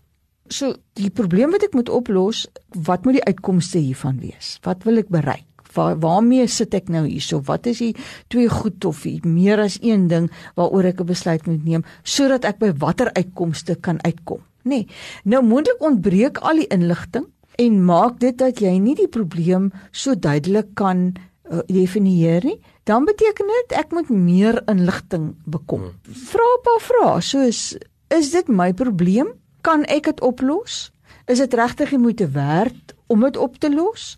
So 0.53 0.75
die 0.99 1.09
probleem 1.09 1.53
wat 1.55 1.65
ek 1.65 1.73
moet 1.77 1.89
oplos, 1.89 2.45
wat 2.85 3.07
moet 3.07 3.17
die 3.17 3.25
uitkomste 3.25 3.81
hiervan 3.81 4.19
wees? 4.21 4.57
Wat 4.65 4.85
wil 4.87 5.01
ek 5.01 5.09
bereik? 5.13 5.47
Waar 5.73 5.95
waarmee 5.97 6.45
sit 6.51 6.75
ek 6.77 6.91
nou 6.93 7.07
hierso? 7.07 7.41
Wat 7.47 7.65
is 7.65 7.79
die 7.81 7.95
twee 8.29 8.49
goed 8.51 8.85
of 8.85 9.01
die 9.07 9.17
meer 9.25 9.63
as 9.63 9.79
een 9.81 10.05
ding 10.11 10.29
waaroor 10.59 10.91
ek 10.91 11.01
'n 11.01 11.09
besluit 11.09 11.47
moet 11.47 11.65
neem 11.65 11.83
sodat 12.03 12.45
ek 12.45 12.59
by 12.59 12.71
watter 12.77 13.09
uitkomste 13.17 13.75
kan 13.81 13.97
uitkom? 14.05 14.41
Nê. 14.63 14.69
Nee. 14.69 14.87
Nou 15.25 15.41
moontlik 15.41 15.81
ontbreek 15.81 16.37
al 16.37 16.61
die 16.61 16.69
inligting 16.69 17.25
en 17.57 17.85
maak 17.85 18.19
dit 18.19 18.37
dat 18.37 18.61
jy 18.61 18.77
nie 18.77 18.95
die 18.95 19.07
probleem 19.07 19.71
so 19.91 20.15
duidelik 20.15 20.75
kan 20.75 21.13
uh, 21.49 21.59
definieer 21.67 22.45
nie. 22.45 22.59
Dan 22.83 23.05
beteken 23.05 23.47
dit 23.47 23.77
ek 23.77 23.91
moet 23.91 24.09
meer 24.09 24.61
inligting 24.67 25.35
bekom. 25.45 25.81
Hmm. 25.81 26.13
Vra 26.13 26.45
'n 26.45 26.61
paar 26.63 26.81
vrae 26.81 27.21
soos 27.21 27.77
is 28.09 28.31
dit 28.31 28.47
my 28.47 28.73
probleem? 28.73 29.33
Kan 29.63 29.85
ek 29.91 30.11
dit 30.11 30.21
oplos? 30.21 30.91
Is 31.31 31.39
dit 31.39 31.53
regtig 31.55 31.93
die 31.95 32.01
moeite 32.01 32.27
werd 32.35 32.95
om 33.07 33.23
dit 33.23 33.37
op 33.37 33.57
te 33.57 33.71
los? 33.71 34.17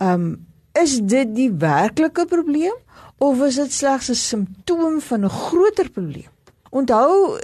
Ehm 0.00 0.20
um, 0.20 0.34
is 0.74 0.98
dit 1.06 1.28
die 1.36 1.50
werklike 1.62 2.24
probleem 2.26 2.74
of 3.22 3.42
is 3.46 3.60
dit 3.60 3.72
slegs 3.72 4.10
'n 4.10 4.14
simptoom 4.14 5.00
van 5.00 5.24
'n 5.24 5.30
groter 5.30 5.90
probleem? 5.90 6.30
Onthou 6.70 7.38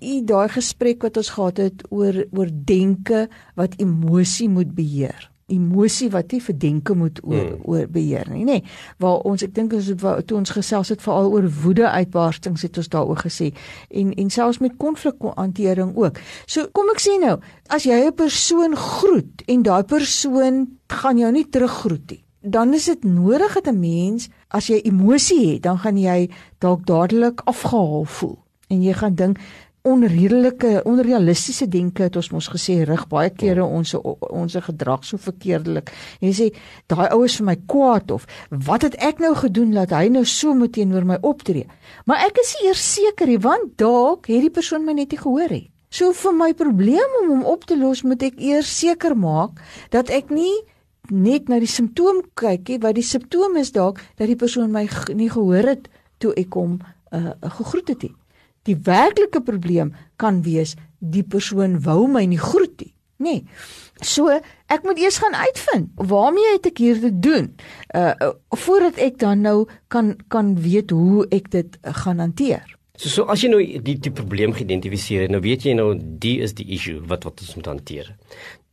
u 0.00 0.24
daai 0.24 0.48
gesprek 0.48 1.02
wat 1.02 1.16
ons 1.16 1.30
gehad 1.30 1.56
het 1.56 1.82
oor 1.90 2.24
oor 2.30 2.50
denke 2.64 3.28
wat 3.54 3.74
emosie 3.76 4.48
moet 4.48 4.74
beheer 4.74 5.30
emosie 5.46 6.08
wat 6.10 6.32
jy 6.32 6.40
vir 6.42 6.58
denke 6.58 6.94
moet 6.98 7.20
oor, 7.22 7.44
hmm. 7.44 7.62
oor 7.70 7.86
beheer 7.86 8.26
nie 8.32 8.44
nê. 8.48 8.58
Waar 9.02 9.22
ons 9.28 9.44
ek 9.46 9.54
dink 9.54 9.76
ons 9.76 9.92
toe 10.26 10.38
ons 10.38 10.54
gesels 10.56 10.90
het 10.90 11.02
veral 11.04 11.30
oor 11.30 11.46
woede 11.62 11.86
uitbarstings 11.86 12.66
het 12.66 12.78
ons 12.82 12.90
daaroor 12.90 13.22
gesê. 13.22 13.52
En 13.90 14.12
en 14.12 14.30
selfs 14.30 14.58
met 14.58 14.74
konflikhantering 14.76 15.94
ook. 15.96 16.18
So 16.46 16.66
kom 16.74 16.90
ek 16.94 17.02
sê 17.04 17.18
nou 17.22 17.38
as 17.70 17.86
jy 17.86 18.06
'n 18.06 18.14
persoon 18.14 18.76
groet 18.76 19.42
en 19.46 19.62
daai 19.62 19.84
persoon 19.84 20.66
gaan 20.88 21.18
jou 21.18 21.32
nie 21.32 21.46
teruggroet 21.46 22.10
nie 22.10 22.22
dan 22.46 22.74
is 22.74 22.84
dit 22.84 23.04
nodig 23.04 23.54
dat 23.54 23.66
'n 23.66 23.80
mens 23.80 24.28
as 24.48 24.66
jy 24.66 24.78
emosie 24.82 25.52
het 25.52 25.62
dan 25.62 25.78
gaan 25.78 25.98
jy 25.98 26.30
dalk 26.58 26.86
dadelik 26.86 27.40
afgehaal 27.44 28.04
voel. 28.04 28.38
En 28.68 28.82
jy 28.82 28.92
gaan 28.92 29.14
dink 29.14 29.38
onredelike 29.86 30.82
onrealistiese 30.88 31.68
denke 31.70 32.06
het 32.06 32.16
ons 32.18 32.30
mos 32.34 32.48
gesê 32.52 32.80
rig 32.88 33.04
baie 33.10 33.30
kere 33.30 33.64
ons 33.64 33.94
ons 33.96 34.58
gedrag 34.68 35.04
so 35.06 35.20
verkeerdelik. 35.22 35.92
Jy 36.20 36.32
sê 36.34 36.48
daai 36.90 37.08
oues 37.14 37.38
vir 37.38 37.46
my 37.50 37.56
kwaad 37.70 38.10
of 38.14 38.26
wat 38.50 38.86
het 38.88 38.98
ek 39.02 39.22
nou 39.22 39.34
gedoen 39.38 39.74
dat 39.76 39.94
hy 39.94 40.08
nou 40.12 40.24
so 40.26 40.54
moet 40.54 40.74
teenoor 40.76 41.06
my 41.06 41.20
optree? 41.22 41.66
Maar 42.06 42.26
ek 42.28 42.42
is 42.42 42.54
eers 42.64 42.84
seker 42.96 43.30
nie 43.30 43.40
want 43.42 43.76
dalk 43.80 44.30
het 44.32 44.42
die 44.42 44.52
persoon 44.52 44.86
my 44.86 44.96
net 44.96 45.14
nie 45.14 45.22
gehoor 45.22 45.52
nie. 45.52 45.66
So 45.90 46.12
vir 46.12 46.34
my 46.34 46.50
probleem 46.58 47.20
om 47.22 47.28
hom 47.30 47.44
op 47.46 47.64
te 47.64 47.76
los 47.78 48.02
moet 48.04 48.24
ek 48.26 48.40
eers 48.42 48.70
seker 48.80 49.14
maak 49.16 49.62
dat 49.94 50.10
ek 50.10 50.34
nie 50.34 50.54
net 51.10 51.48
na 51.48 51.60
die 51.62 51.70
simptoom 51.70 52.24
kyk 52.34 52.68
nie, 52.68 52.80
wat 52.82 52.96
die 52.98 53.06
simptoom 53.06 53.56
is 53.60 53.70
dalk 53.72 54.02
dat 54.18 54.26
die 54.26 54.38
persoon 54.38 54.72
my 54.74 54.86
nie 55.14 55.30
gehoor 55.30 55.70
het 55.70 55.86
toe 56.18 56.34
ek 56.36 56.58
hom 56.58 56.80
uh, 57.14 57.36
gegroet 57.60 57.94
het 57.94 58.08
nie. 58.08 58.14
Die 58.66 58.76
werklike 58.86 59.40
probleem 59.40 59.94
kan 60.16 60.42
wees 60.42 60.74
die 60.98 61.22
persoon 61.22 61.80
wou 61.84 62.06
my 62.10 62.24
nie 62.26 62.40
groet 62.40 62.80
nie. 62.80 62.92
Nee. 63.16 63.46
So 64.04 64.28
ek 64.68 64.84
moet 64.84 64.98
eers 65.00 65.18
gaan 65.22 65.34
uitvind 65.34 65.92
waarmee 65.96 66.52
het 66.52 66.66
ek 66.68 66.80
hier 66.84 66.98
te 67.00 67.12
doen 67.12 67.54
uh 67.96 68.32
voordat 68.52 68.98
ek 69.00 69.18
dan 69.22 69.40
nou 69.46 69.64
kan 69.88 70.16
kan 70.28 70.52
weet 70.60 70.92
hoe 70.92 71.24
ek 71.32 71.48
dit 71.50 71.78
uh, 71.80 71.94
gaan 71.96 72.20
hanteer. 72.20 72.64
So 72.96 73.08
so 73.08 73.24
as 73.32 73.40
jy 73.40 73.52
nou 73.52 73.62
die 73.62 73.96
die 73.96 74.12
probleem 74.12 74.52
geïdentifiseer 74.52 75.26
het, 75.26 75.32
nou 75.32 75.40
weet 75.40 75.64
jy 75.64 75.72
nou 75.78 75.94
die 75.96 76.40
is 76.44 76.52
die 76.60 76.68
issue 76.76 77.00
wat 77.08 77.24
wat 77.24 77.40
ons 77.40 77.56
moet 77.56 77.72
hanteer. 77.72 78.12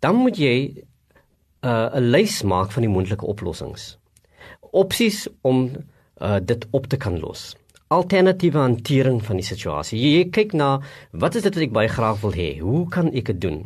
Dan 0.03 0.19
moet 0.19 0.37
jy 0.37 0.83
'n 1.63 1.67
uh, 1.67 1.95
'n 1.95 2.11
lys 2.11 2.43
maak 2.43 2.71
van 2.71 2.83
die 2.83 2.91
moontlike 2.91 3.25
oplossings. 3.25 3.97
Opsies 4.71 5.27
om 5.41 5.71
uh 6.19 6.39
dit 6.43 6.67
op 6.71 6.87
te 6.87 6.97
kan 6.97 7.19
los 7.19 7.55
alternatiewe 7.93 8.57
hantering 8.57 9.19
van 9.25 9.39
die 9.39 9.45
situasie. 9.45 9.99
Jy, 9.99 10.11
jy 10.17 10.25
kyk 10.33 10.55
na 10.57 10.69
wat 11.23 11.37
is 11.37 11.45
dit 11.45 11.53
wat 11.53 11.65
ek 11.67 11.75
baie 11.75 11.91
graag 11.91 12.21
wil 12.23 12.33
hê? 12.35 12.49
Hoe 12.59 12.83
kan 12.93 13.11
ek 13.13 13.29
dit 13.31 13.41
doen? 13.45 13.59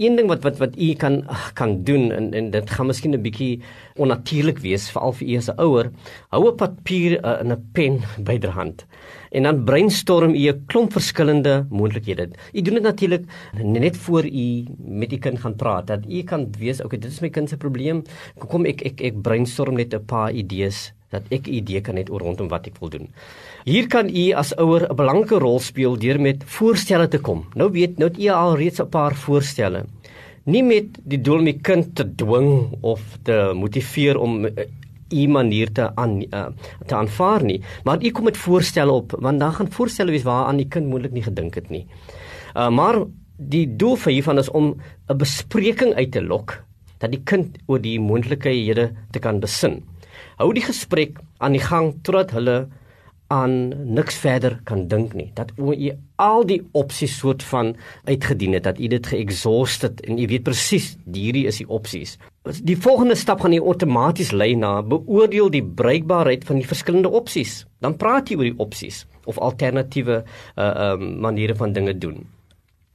Een 0.00 0.16
ding 0.18 0.30
wat 0.30 0.44
wat 0.46 0.60
wat 0.62 0.78
u 0.78 0.88
kan 1.00 1.20
kan 1.58 1.76
doen 1.84 2.08
en 2.14 2.30
en 2.38 2.50
dit 2.54 2.70
gaan 2.70 2.88
miskien 2.88 3.14
'n 3.14 3.22
bietjie 3.22 3.60
onnatuurlik 3.96 4.62
wees 4.64 4.88
veral 4.94 5.12
vir 5.12 5.28
u 5.28 5.36
as 5.36 5.50
'n 5.50 5.60
ouer, 5.60 5.90
hou 6.32 6.42
'n 6.48 6.56
papier 6.56 7.18
uh, 7.20 7.40
en 7.40 7.52
'n 7.52 7.62
pen 7.72 8.00
byderhand. 8.28 8.86
En 9.30 9.42
dan 9.42 9.64
brainstorm 9.64 10.34
u 10.34 10.48
'n 10.48 10.64
klomp 10.66 10.92
verskillende 10.92 11.66
moontlikhede. 11.70 12.30
U 12.52 12.62
doen 12.62 12.74
dit 12.74 12.82
natuurlik 12.82 13.24
net 13.62 13.96
voor 13.96 14.24
u 14.24 14.64
met 14.78 15.12
u 15.12 15.16
kind 15.16 15.38
gaan 15.40 15.56
praat 15.56 15.86
dat 15.86 16.00
u 16.08 16.22
kan 16.22 16.48
weet, 16.58 16.84
okay, 16.84 16.98
dit 16.98 17.10
is 17.10 17.20
my 17.20 17.30
kind 17.30 17.48
se 17.48 17.56
probleem. 17.56 18.02
Kom 18.38 18.64
ek 18.64 18.80
ek 18.82 19.00
ek 19.00 19.22
brainstorm 19.22 19.74
net 19.74 19.94
'n 19.94 20.04
paar 20.04 20.32
idees 20.32 20.92
dat 21.10 21.22
ek 21.30 21.48
'n 21.48 21.54
idee 21.60 21.80
kan 21.80 21.96
hê 21.96 22.04
oor 22.10 22.20
rondom 22.20 22.48
wat 22.48 22.66
ek 22.66 22.78
wil 22.80 22.88
doen. 22.88 23.08
Hier 23.68 23.84
kan 23.84 24.08
u 24.08 24.22
as 24.32 24.54
ouer 24.56 24.86
'n 24.88 24.96
belangrike 24.96 25.38
rol 25.44 25.58
speel 25.60 25.98
deur 26.00 26.16
met 26.20 26.44
voorstelle 26.56 27.08
te 27.08 27.18
kom. 27.20 27.44
Nou 27.52 27.68
weet 27.70 27.98
nou 27.98 28.08
u 28.08 28.28
al 28.32 28.56
reeds 28.56 28.80
'n 28.80 28.88
paar 28.88 29.14
voorstelle. 29.14 29.84
Nie 30.44 30.62
met 30.62 30.86
die 31.04 31.20
doel 31.20 31.38
om 31.38 31.44
die 31.44 31.60
kind 31.60 31.94
te 31.94 32.14
dwing 32.14 32.78
of 32.80 33.00
te 33.22 33.52
motiveer 33.54 34.16
om 34.16 34.44
uh, 34.44 34.50
u 35.12 35.26
manier 35.28 35.72
te 35.72 35.90
aan 35.96 36.24
uh, 36.30 36.46
te 36.86 36.94
aanvaar 36.94 37.44
nie, 37.44 37.60
maar 37.84 38.02
u 38.02 38.10
kom 38.10 38.24
met 38.24 38.36
voorstelle 38.36 38.92
op 38.92 39.12
want 39.18 39.38
dan 39.38 39.52
gaan 39.52 39.72
voorstelle 39.72 40.10
wees 40.10 40.22
waaraan 40.24 40.56
die 40.56 40.68
kind 40.68 40.86
moontlik 40.86 41.12
nie 41.12 41.22
gedink 41.22 41.54
het 41.54 41.68
nie. 41.68 41.86
Uh, 42.56 42.70
maar 42.70 43.04
die 43.36 43.76
doel 43.76 43.96
van 43.96 44.12
hiervan 44.12 44.38
is 44.38 44.50
om 44.50 44.76
'n 45.08 45.16
bespreking 45.16 45.94
uit 45.94 46.12
te 46.12 46.22
lok 46.22 46.64
dat 46.98 47.10
die 47.10 47.22
kind 47.24 47.58
oor 47.66 47.80
die 47.80 48.00
moontlikhede 48.00 48.92
te 49.10 49.18
kan 49.18 49.40
besin 49.40 49.84
hou 50.36 50.52
die 50.52 50.64
gesprek 50.64 51.18
aan 51.38 51.52
die 51.52 51.66
gang 51.66 51.94
totdat 52.02 52.30
hulle 52.30 52.68
aan 53.28 53.72
niks 53.94 54.16
verder 54.22 54.58
kan 54.64 54.86
dink 54.88 55.12
nie. 55.16 55.30
Dat 55.36 55.52
jy 55.56 55.92
al 56.16 56.46
die 56.48 56.62
opsies 56.72 57.18
soort 57.18 57.42
van 57.42 57.74
uitgedien 58.08 58.56
het 58.56 58.64
dat 58.64 58.80
jy 58.80 58.88
dit 58.88 59.06
geexhaust 59.06 59.84
het 59.84 60.00
en 60.08 60.18
jy 60.18 60.26
weet 60.32 60.46
presies 60.48 60.96
hierdie 61.12 61.46
is 61.46 61.60
die 61.60 61.68
opsies 61.68 62.16
die 62.64 62.78
volgende 62.80 63.14
stap 63.18 63.42
gaan 63.44 63.52
jy 63.52 63.60
outomaties 63.60 64.30
lei 64.32 64.54
na 64.56 64.78
beoordeel 64.82 65.50
die 65.52 65.62
bruikbaarheid 65.62 66.46
van 66.48 66.58
die 66.62 66.66
verskillende 66.66 67.12
opsies 67.12 67.66
dan 67.84 67.96
praat 68.00 68.30
jy 68.30 68.38
oor 68.38 68.48
die 68.48 68.60
opsies 68.64 69.04
of 69.28 69.38
alternatiewe 69.38 70.22
uh 70.56 70.92
um 70.92 71.20
maniere 71.20 71.54
van 71.54 71.72
dinge 71.72 71.94
doen. 71.98 72.24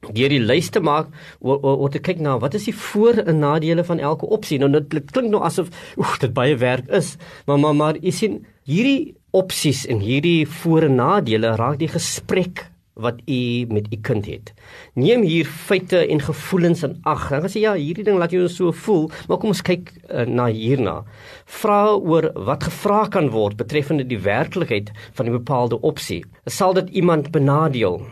Deur 0.04 0.34
die 0.34 0.42
lys 0.42 0.70
te 0.74 0.82
maak 0.84 1.14
oor 1.40 1.62
oor 1.64 1.92
te 1.94 2.02
kyk 2.04 2.20
na 2.20 2.36
wat 2.42 2.58
is 2.58 2.66
die 2.68 2.76
voor 2.76 3.22
en 3.24 3.40
nadele 3.40 3.86
van 3.88 4.00
elke 4.00 4.28
opsie. 4.38 4.60
Nou 4.60 4.72
dit 4.74 5.12
klink 5.12 5.30
nou 5.30 5.44
asof 5.46 5.70
oek 5.98 6.18
dit 6.26 6.34
baie 6.34 6.58
werk 6.58 6.90
is, 6.90 7.16
maar 7.46 7.62
maar 7.62 7.78
maar 7.78 8.02
jy 8.02 8.12
sien 8.12 8.42
hierdie 8.70 9.16
opsies 9.36 9.84
en 9.90 10.00
hierdie 10.04 10.46
voor 10.62 10.88
en 10.88 10.96
nadele 11.00 11.56
raak 11.60 11.80
die 11.82 11.92
gesprek 11.92 12.68
wat 12.94 13.20
u 13.26 13.66
met 13.74 13.88
u 13.90 13.98
kind 14.06 14.28
het. 14.30 14.52
Neem 14.94 15.24
hier 15.26 15.50
feite 15.50 16.04
en 16.06 16.22
gevoelens 16.22 16.84
in 16.86 17.00
ag. 17.10 17.26
Dan 17.34 17.50
sê 17.50 17.64
ja, 17.64 17.74
hierdie 17.74 18.06
ding 18.06 18.20
laat 18.22 18.32
jou 18.32 18.46
so 18.48 18.72
voel, 18.86 19.08
maar 19.28 19.42
kom 19.42 19.50
ons 19.50 19.66
kyk 19.66 19.90
uh, 20.06 20.28
na 20.30 20.46
hierna. 20.54 21.00
Vra 21.60 21.96
oor 21.98 22.30
wat 22.38 22.70
gevra 22.70 23.08
kan 23.10 23.32
word 23.34 23.58
betreffende 23.58 24.06
die 24.06 24.22
werklikheid 24.22 24.94
van 25.18 25.26
'n 25.26 25.40
bepaalde 25.42 25.82
opsie. 25.82 26.24
Sal 26.46 26.74
dit 26.74 26.90
iemand 26.90 27.32
benadeel? 27.32 28.04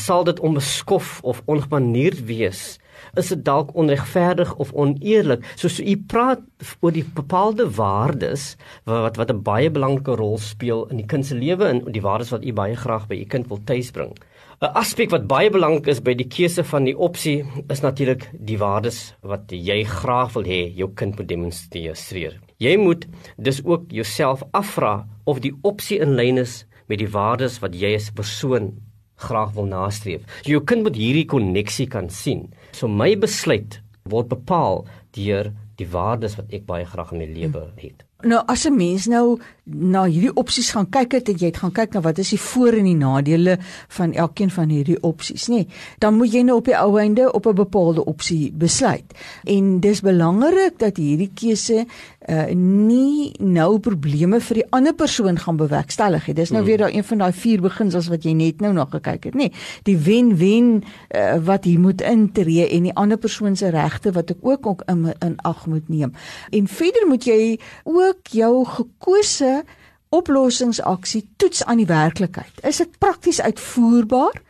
sal 0.00 0.24
dit 0.24 0.40
onbeskof 0.40 1.20
of 1.22 1.42
ongemanierd 1.44 2.24
wees 2.24 2.78
is 3.16 3.28
dit 3.28 3.44
dalk 3.44 3.74
onregverdig 3.74 4.54
of 4.56 4.72
oneerlik? 4.72 5.44
Soos 5.56 5.80
u 5.80 5.96
praat 6.06 6.40
oor 6.80 6.92
die 6.92 7.04
bepaalde 7.04 7.70
waardes 7.76 8.56
wat 8.84 9.16
wat 9.16 9.30
'n 9.30 9.42
baie 9.42 9.70
belangrike 9.70 10.16
rol 10.16 10.38
speel 10.38 10.86
in 10.90 10.96
die 10.96 11.06
kind 11.06 11.26
se 11.26 11.34
lewe 11.34 11.64
en 11.64 11.84
die 11.92 12.02
waardes 12.02 12.30
wat 12.30 12.44
u 12.44 12.52
baie 12.52 12.76
graag 12.76 13.06
by 13.08 13.14
u 13.14 13.24
kind 13.24 13.48
wil 13.48 13.60
tuisbring. 13.64 14.14
'n 14.60 14.74
aspek 14.76 15.10
wat 15.10 15.22
baie 15.26 15.48
belangrik 15.50 15.86
is 15.88 16.02
by 16.04 16.12
die 16.14 16.28
keuse 16.28 16.60
van 16.68 16.84
die 16.84 16.96
opsie 17.06 17.44
is 17.72 17.80
natuurlik 17.80 18.26
die 18.32 18.58
waardes 18.60 19.14
wat 19.24 19.48
jy 19.48 19.78
graag 19.88 20.34
wil 20.34 20.44
hê 20.44 20.58
jou 20.76 20.90
kind 20.94 21.16
moet 21.16 21.28
demonstreer. 21.28 22.36
Jy 22.60 22.76
moet 22.76 23.06
dus 23.38 23.62
ook 23.64 23.88
jouself 23.88 24.42
afvra 24.52 25.06
of 25.24 25.40
die 25.40 25.54
opsie 25.62 25.96
in 26.04 26.12
lyn 26.18 26.42
is 26.44 26.66
met 26.92 27.00
die 27.00 27.08
waardes 27.08 27.56
wat 27.64 27.72
jy 27.72 27.94
as 27.96 28.10
persoon 28.12 28.74
graag 29.20 29.54
wil 29.56 29.68
nastreef. 29.70 30.26
So 30.42 30.54
jou 30.56 30.62
kind 30.64 30.86
moet 30.86 30.98
hierdie 30.98 31.26
koneksie 31.30 31.88
kan 31.90 32.10
sien. 32.10 32.48
So 32.72 32.88
my 32.88 33.14
besluit 33.20 33.80
word 34.10 34.30
bepaal 34.32 34.84
deur 35.16 35.52
die 35.80 35.88
waardes 35.88 36.36
wat 36.38 36.52
ek 36.54 36.66
baie 36.68 36.86
graag 36.88 37.12
in 37.14 37.22
my 37.22 37.28
lewe 37.30 37.66
het. 37.80 38.04
Nou 38.20 38.42
as 38.52 38.66
'n 38.66 38.76
mens 38.76 39.06
nou 39.06 39.40
na 39.64 40.04
hierdie 40.04 40.34
opsies 40.34 40.70
gaan 40.70 40.88
kyk 40.90 41.12
het, 41.12 41.28
jy 41.28 41.46
het 41.46 41.56
gaan 41.56 41.72
kyk 41.72 41.94
na 41.94 42.00
wat 42.00 42.18
is 42.18 42.28
die 42.28 42.40
voor 42.40 42.72
en 42.72 42.84
die 42.84 42.96
nadele 42.96 43.58
van 43.88 44.12
elkeen 44.12 44.50
van 44.50 44.68
hierdie 44.68 45.02
opsies, 45.02 45.48
nê? 45.48 45.54
Nee, 45.54 45.66
dan 45.98 46.14
moet 46.14 46.32
jy 46.32 46.42
nou 46.42 46.56
op 46.56 46.64
die 46.64 46.76
ou 46.76 46.98
einde 46.98 47.32
op 47.32 47.46
'n 47.46 47.54
bepaalde 47.54 48.04
opsie 48.04 48.52
besluit. 48.52 49.14
En 49.44 49.80
dis 49.80 50.00
belangrik 50.00 50.78
dat 50.78 50.96
hierdie 50.96 51.30
keuse 51.34 51.86
uh 52.28 52.52
nie 52.52 53.32
nou 53.40 53.78
probleme 53.80 54.40
vir 54.44 54.60
die 54.60 54.66
ander 54.76 54.92
persoon 54.92 55.38
gaan 55.40 55.56
bewerkstellig 55.56 56.26
nie. 56.28 56.34
Dis 56.36 56.50
nou 56.52 56.60
mm. 56.60 56.68
weer 56.68 56.82
daai 56.84 56.96
een 56.96 57.06
van 57.08 57.22
daai 57.24 57.32
vier 57.32 57.62
beginsels 57.64 58.10
wat 58.12 58.26
jy 58.28 58.34
net 58.36 58.60
nou 58.60 58.74
na 58.76 58.84
gekyk 58.84 59.30
het, 59.30 59.34
nê? 59.34 59.48
Nee, 59.48 59.52
die 59.88 59.96
wen-wen 59.96 60.68
uh, 60.84 61.38
wat 61.46 61.64
hier 61.64 61.80
moet 61.80 62.04
intree 62.04 62.68
en 62.68 62.90
die 62.90 62.94
ander 62.94 63.16
persoon 63.16 63.56
se 63.56 63.72
regte 63.72 64.12
wat 64.12 64.34
ek 64.34 64.44
ook 64.44 64.66
ook 64.66 64.84
in 64.92 65.08
in 65.24 65.38
ag 65.48 65.64
moet 65.66 65.88
neem. 65.88 66.12
En 66.52 66.68
verder 66.68 67.08
moet 67.08 67.24
jy 67.24 67.58
ook 67.84 68.36
jou 68.36 68.64
gekose 68.68 69.62
oplossingsaksie 70.10 71.24
toets 71.36 71.64
aan 71.64 71.80
die 71.80 71.88
werklikheid. 71.88 72.52
Is 72.66 72.82
dit 72.82 72.98
prakties 72.98 73.40
uitvoerbaar 73.40 74.42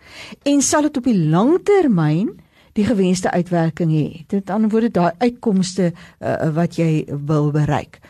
en 0.42 0.62
sal 0.62 0.88
dit 0.88 0.96
op 0.96 1.04
die 1.04 1.18
lang 1.30 1.58
termyn 1.68 2.32
die 2.80 2.88
gewenste 2.88 3.30
uitwerking 3.30 3.92
hê? 3.92 4.24
Dit 4.32 4.50
antwoorde 4.50 4.90
daai 4.94 5.12
uitkomste 5.20 5.90
uh, 5.92 6.36
wat 6.56 6.78
jy 6.80 7.04
wil 7.28 7.50
bereik. 7.54 8.00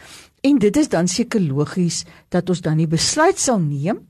En 0.47 0.61
dit 0.63 0.77
is 0.77 0.89
dan 0.89 1.09
seker 1.11 1.43
logies 1.43 2.05
dat 2.33 2.49
ons 2.49 2.63
dan 2.65 2.81
die 2.81 2.89
besluit 2.89 3.39
sal 3.39 3.61
neem 3.61 4.01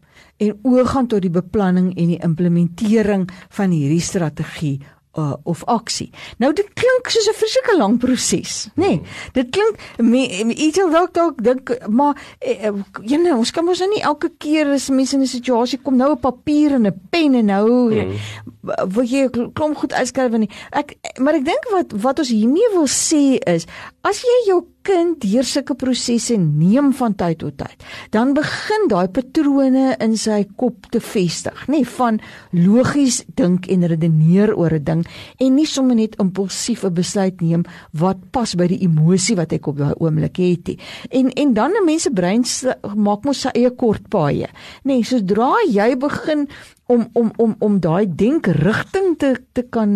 en 0.40 0.54
oor 0.62 0.86
gaan 0.88 1.08
tot 1.10 1.24
die 1.24 1.32
beplanning 1.32 1.90
en 1.96 2.14
die 2.14 2.20
implementering 2.24 3.26
van 3.56 3.74
hierdie 3.74 4.04
strategie 4.04 4.78
uh, 5.18 5.32
of 5.42 5.64
aksie. 5.64 6.10
Nou 6.38 6.52
dit 6.52 6.66
klink 6.74 7.10
soos 7.10 7.28
'n 7.28 7.34
verseker 7.34 7.76
lang 7.76 7.98
proses, 7.98 8.68
nê? 8.74 8.86
Nee, 8.86 9.02
dit 9.32 9.50
klink 9.50 9.76
iets 10.56 10.78
dalk 10.78 11.12
dalk 11.14 11.42
dink 11.42 11.88
maar 11.88 12.16
eh, 12.38 12.66
eh, 12.66 12.72
jy 13.02 13.16
nou 13.16 13.38
ons 13.38 13.50
kan 13.50 13.64
mos 13.64 13.78
nou 13.78 13.88
nie 13.90 14.02
elke 14.02 14.30
keer 14.38 14.66
as 14.66 14.88
mense 14.88 15.14
in 15.14 15.22
'n 15.22 15.26
situasie 15.26 15.78
kom 15.82 15.96
nou 15.96 16.12
'n 16.12 16.20
papier 16.20 16.72
en 16.72 16.86
'n 16.86 17.00
pen 17.10 17.34
en 17.34 17.44
nou 17.44 17.94
mm. 17.94 18.12
wil 18.94 19.04
jy 19.04 19.28
klomp 19.54 19.76
goed 19.76 19.92
uitskryf 19.92 20.36
nie. 20.38 20.50
Ek 20.70 20.96
maar 21.18 21.34
ek 21.34 21.44
dink 21.44 21.64
wat 21.70 21.92
wat 21.92 22.18
ons 22.18 22.28
hiermee 22.28 22.68
wil 22.72 22.86
sê 22.86 23.38
is 23.46 23.66
as 24.02 24.22
jy 24.22 24.46
jou 24.46 24.64
kind 24.82 25.20
deur 25.22 25.44
sulke 25.44 25.74
prosesse 25.74 26.36
neem 26.36 26.92
van 26.96 27.14
tyd 27.14 27.38
tot 27.42 27.56
tyd, 27.60 27.84
dan 28.10 28.34
begin 28.34 28.88
daai 28.88 29.08
patrone 29.08 29.96
in 30.00 30.16
sy 30.16 30.44
kop 30.56 30.88
te 30.92 31.00
vestig, 31.00 31.66
nê, 31.68 31.82
van 31.98 32.20
logies 32.52 33.22
dink 33.36 33.68
en 33.70 33.86
redeneer 33.92 34.54
oor 34.56 34.74
'n 34.74 34.84
ding 34.84 35.02
en 35.38 35.54
nie 35.54 35.66
sommer 35.66 35.96
net 35.96 36.16
impulsief 36.18 36.84
'n 36.84 36.94
besluit 36.94 37.40
neem 37.40 37.64
wat 37.92 38.18
pas 38.32 38.54
by 38.54 38.66
die 38.66 38.82
emosie 38.84 39.36
wat 39.36 39.52
ek 39.52 39.66
op 39.66 39.76
daai 39.76 39.94
oomblik 39.98 40.36
het 40.36 40.66
nie. 40.68 40.78
En 41.10 41.30
en 41.30 41.54
dan 41.54 41.72
'n 41.72 41.84
mens 41.84 42.02
se 42.02 42.10
brein 42.10 42.44
maak 42.96 43.24
mos 43.24 43.40
sy 43.40 43.50
eie 43.54 43.70
kortpaaie. 43.70 44.48
Nê, 44.84 45.02
sodra 45.04 45.52
jy 45.68 45.96
begin 45.96 46.48
om 46.90 47.08
om 47.12 47.30
om 47.36 47.54
om 47.58 47.78
daai 47.80 48.06
denkrigting 48.14 49.14
te 49.18 49.30
te 49.52 49.62
kan 49.62 49.90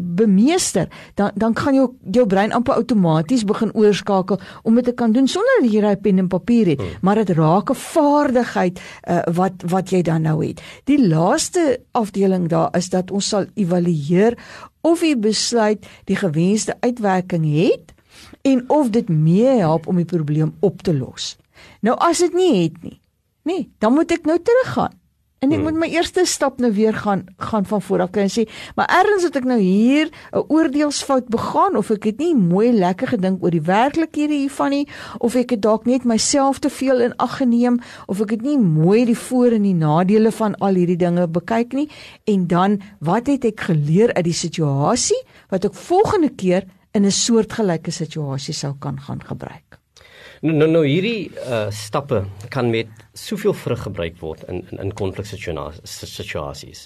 bemeester 0.00 0.88
dan 1.14 1.30
dan 1.34 1.56
gaan 1.56 1.74
jou 1.74 1.88
jou 2.10 2.26
brein 2.26 2.52
amper 2.52 2.74
outomaties 2.74 3.44
begin 3.44 3.74
oorskakel 3.74 4.40
om 4.62 4.74
dit 4.74 4.84
te 4.84 4.94
kan 4.94 5.12
doen 5.12 5.28
sonder 5.28 5.62
dat 5.62 5.72
jy 5.72 5.82
'n 5.82 6.00
pen 6.00 6.18
en 6.18 6.28
papier 6.28 6.66
het 6.66 6.80
hmm. 6.80 6.98
maar 7.00 7.14
dit 7.14 7.30
raak 7.30 7.70
'n 7.70 7.74
vaardigheid 7.74 8.80
uh, 8.80 9.22
wat 9.34 9.52
wat 9.66 9.90
jy 9.90 10.02
dan 10.02 10.22
nou 10.22 10.46
het. 10.46 10.62
Die 10.84 11.08
laaste 11.08 11.80
afdeling 11.92 12.48
daar 12.48 12.76
is 12.76 12.88
dat 12.88 13.10
ons 13.10 13.28
sal 13.28 13.46
evalueer 13.54 14.38
of 14.80 15.02
jy 15.02 15.18
besluit 15.18 15.86
die 16.04 16.16
gewenste 16.16 16.76
uitwerking 16.80 17.44
het 17.54 17.94
en 18.42 18.64
of 18.68 18.90
dit 18.90 19.08
mee 19.08 19.58
help 19.58 19.86
om 19.86 19.96
die 19.96 20.04
probleem 20.04 20.54
op 20.60 20.82
te 20.82 20.94
los. 20.96 21.36
Nou 21.80 21.96
as 21.98 22.18
dit 22.18 22.34
nie 22.34 22.62
het 22.62 22.82
nie 22.82 23.00
nee 23.42 23.70
dan 23.78 23.92
moet 23.92 24.10
ek 24.12 24.24
nou 24.26 24.38
teruggaan 24.42 24.97
En 25.38 25.52
ek 25.52 25.60
hmm. 25.60 25.66
moet 25.68 25.76
my 25.78 25.88
eerste 25.94 26.24
stap 26.26 26.58
nou 26.58 26.72
weer 26.74 26.94
gaan 26.94 27.24
gaan 27.36 27.66
van 27.66 27.82
voor 27.82 28.02
af 28.02 28.10
kry 28.10 28.24
en 28.26 28.32
sê, 28.32 28.44
maar 28.74 28.88
ergens 28.90 29.22
het 29.28 29.36
ek 29.38 29.44
nou 29.46 29.58
hier 29.60 30.10
'n 30.32 30.44
oordeelsfout 30.48 31.28
begaan 31.30 31.76
of 31.76 31.90
ek 31.94 32.04
het 32.10 32.18
nie 32.18 32.34
mooi 32.34 32.72
lekker 32.72 33.14
gedink 33.14 33.42
oor 33.42 33.54
die 33.54 33.62
werklikhede 33.62 34.34
hiervan 34.34 34.70
nie 34.70 34.88
of 35.18 35.34
ek 35.34 35.50
het 35.50 35.62
dalk 35.62 35.86
net 35.86 36.04
myself 36.04 36.58
te 36.58 36.70
veel 36.70 37.00
in 37.00 37.16
ag 37.16 37.38
geneem 37.38 37.78
of 38.06 38.20
ek 38.20 38.30
het 38.30 38.42
nie 38.42 38.58
mooi 38.58 39.04
die 39.04 39.18
voor 39.18 39.54
en 39.54 39.62
die 39.62 39.74
nadele 39.74 40.32
van 40.32 40.58
al 40.58 40.74
hierdie 40.74 40.98
dinge 40.98 41.28
bekyk 41.28 41.72
nie 41.72 41.88
en 42.24 42.46
dan 42.46 42.80
wat 42.98 43.26
het 43.26 43.44
ek 43.44 43.60
geleer 43.60 44.12
uit 44.14 44.24
die 44.24 44.40
situasie 44.46 45.22
wat 45.50 45.64
ek 45.64 45.74
volgende 45.74 46.34
keer 46.34 46.66
in 46.92 47.04
'n 47.04 47.10
soortgelyke 47.10 47.90
situasie 47.90 48.54
sou 48.54 48.74
kan 48.78 49.00
gaan 49.00 49.22
gebruik. 49.22 49.67
Nou 50.38 50.54
nou, 50.54 50.68
nou 50.70 50.84
hierdie 50.86 51.32
uh, 51.50 51.66
stappe 51.74 52.20
kan 52.54 52.68
met 52.70 52.86
soveel 53.18 53.54
vrug 53.58 53.80
gebruik 53.82 54.20
word 54.22 54.44
in 54.46 54.60
in 54.70 54.78
in 54.84 54.92
konfliksituasies. 54.94 56.84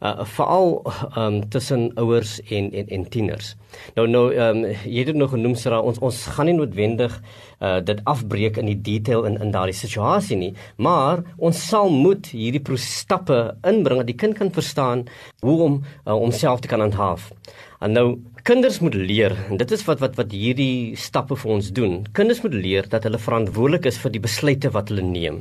Uh 0.00 0.24
veral 0.36 0.80
um 1.20 1.42
tussen 1.52 1.90
ouers 2.00 2.40
en 2.48 2.72
en 2.72 2.88
en 2.88 3.04
tieners. 3.08 3.56
Nou 3.94 4.06
nou 4.08 4.32
um 4.32 4.64
jy 4.64 4.98
het 5.02 5.06
dit 5.12 5.20
nog 5.20 5.30
genoem 5.36 5.54
Sarah, 5.54 5.84
ons 5.84 5.98
ons 6.00 6.22
gaan 6.36 6.48
nie 6.48 6.56
noodwendig 6.56 7.20
uh 7.60 7.84
dit 7.84 8.00
afbreek 8.08 8.56
in 8.56 8.72
die 8.72 8.80
detail 8.80 9.28
in 9.28 9.36
in 9.36 9.52
daardie 9.52 9.76
situasie 9.76 10.40
nie, 10.40 10.54
maar 10.76 11.22
ons 11.36 11.60
sal 11.68 11.92
moet 11.92 12.32
hierdie 12.32 12.64
stappe 12.80 13.56
inbring 13.62 14.00
dat 14.00 14.08
die 14.08 14.16
kind 14.16 14.38
kan 14.38 14.50
verstaan 14.50 15.04
hoe 15.44 15.62
om 15.62 15.82
uh, 15.82 16.12
homself 16.12 16.60
te 16.60 16.68
kan 16.68 16.80
handhaaf. 16.80 17.32
En 17.80 17.92
nou 17.92 18.16
kinders 18.44 18.78
moet 18.84 18.94
leer 18.94 19.32
en 19.48 19.56
dit 19.56 19.70
is 19.72 19.82
wat 19.88 20.02
wat 20.04 20.18
wat 20.20 20.32
hierdie 20.36 20.96
stappe 21.00 21.36
vir 21.40 21.52
ons 21.54 21.70
doen. 21.72 21.94
Kinders 22.16 22.42
moet 22.44 22.52
leer 22.52 22.88
dat 22.92 23.06
hulle 23.08 23.20
verantwoordelik 23.26 23.88
is 23.88 23.96
vir 24.02 24.12
die 24.12 24.20
besluite 24.26 24.70
wat 24.74 24.92
hulle 24.92 25.04
neem. 25.06 25.38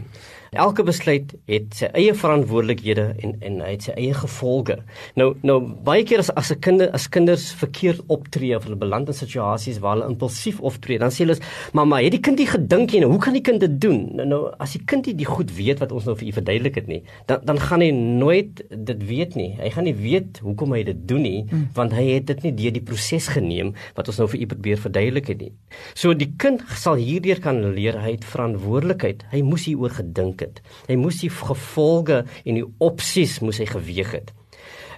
Elke 0.54 0.84
besluit 0.86 1.34
het 1.50 1.74
sy 1.78 1.88
eie 1.98 2.14
verantwoordelikhede 2.14 3.06
en 3.26 3.32
en 3.42 3.60
hy 3.64 3.72
het 3.74 3.88
sy 3.88 3.96
eie 3.98 4.14
gevolge. 4.18 4.78
Nou 5.20 5.34
nou 5.42 5.60
baie 5.86 6.04
keer 6.06 6.22
as 6.22 6.30
as 6.38 6.52
'n 6.52 6.60
kind 6.60 6.82
as 6.82 7.08
kinders 7.10 7.52
verkeerd 7.54 8.02
optree 8.08 8.56
of 8.56 8.64
hulle 8.64 8.76
beland 8.76 9.08
in 9.08 9.14
situasies 9.14 9.80
waar 9.80 9.98
hulle 9.98 10.10
impulsief 10.12 10.60
optree, 10.62 11.00
dan 11.00 11.10
sê 11.10 11.26
hulle: 11.26 11.38
"Mamma, 11.74 12.02
het 12.02 12.12
die 12.12 12.20
kind 12.20 12.38
nie 12.38 12.48
gedink 12.48 12.92
nie, 12.92 13.04
hoe 13.04 13.20
kan 13.20 13.34
die 13.34 13.42
kind 13.42 13.60
dit 13.60 13.82
doen?" 13.82 14.16
Nou 14.16 14.26
nou 14.28 14.54
as 14.60 14.74
die 14.74 14.84
kind 14.86 15.06
nie 15.06 15.16
die 15.16 15.26
goed 15.26 15.52
weet 15.58 15.80
wat 15.80 15.92
ons 15.92 16.06
nou 16.06 16.16
vir 16.16 16.28
u 16.28 16.32
verduidelik 16.32 16.76
het 16.76 16.88
nie, 16.88 17.04
dan 17.26 17.40
dan 17.44 17.60
gaan 17.60 17.82
hy 17.82 17.92
nooit 17.92 18.62
dit 18.70 19.08
weet 19.08 19.36
nie. 19.36 19.56
Hy 19.60 19.70
gaan 19.70 19.84
nie 19.84 19.96
weet 19.96 20.40
hoekom 20.40 20.74
hy 20.74 20.84
dit 20.84 21.08
doen 21.08 21.22
nie, 21.22 21.46
hmm. 21.50 21.70
want 21.74 21.94
hy 21.94 22.04
het 22.14 22.26
dit 22.28 22.44
nie 22.44 22.54
deur 22.54 22.72
die 22.72 22.82
proses 22.82 23.28
geneem 23.28 23.74
wat 23.96 24.08
ons 24.08 24.18
nou 24.18 24.28
vir 24.28 24.42
u 24.42 24.46
probeer 24.46 24.78
verduidelik 24.78 25.28
het 25.28 25.42
nie. 25.42 25.52
So 25.94 26.14
die 26.14 26.34
kind 26.38 26.62
sal 26.78 26.96
hierdeur 26.96 27.40
kan 27.42 27.62
leer 27.74 27.98
hy 28.00 28.16
het 28.16 28.26
verantwoordelikheid. 28.26 29.26
Hy 29.32 29.42
moes 29.42 29.66
hieroor 29.66 29.96
gedink 29.98 30.43
het. 30.44 30.62
Hy 30.88 30.98
moes 31.00 31.22
die 31.24 31.32
gevolge 31.34 32.24
en 32.44 32.60
die 32.60 32.68
opsies 32.84 33.40
moes 33.44 33.62
hy 33.64 33.68
geweeg 33.72 34.16
het. 34.20 34.34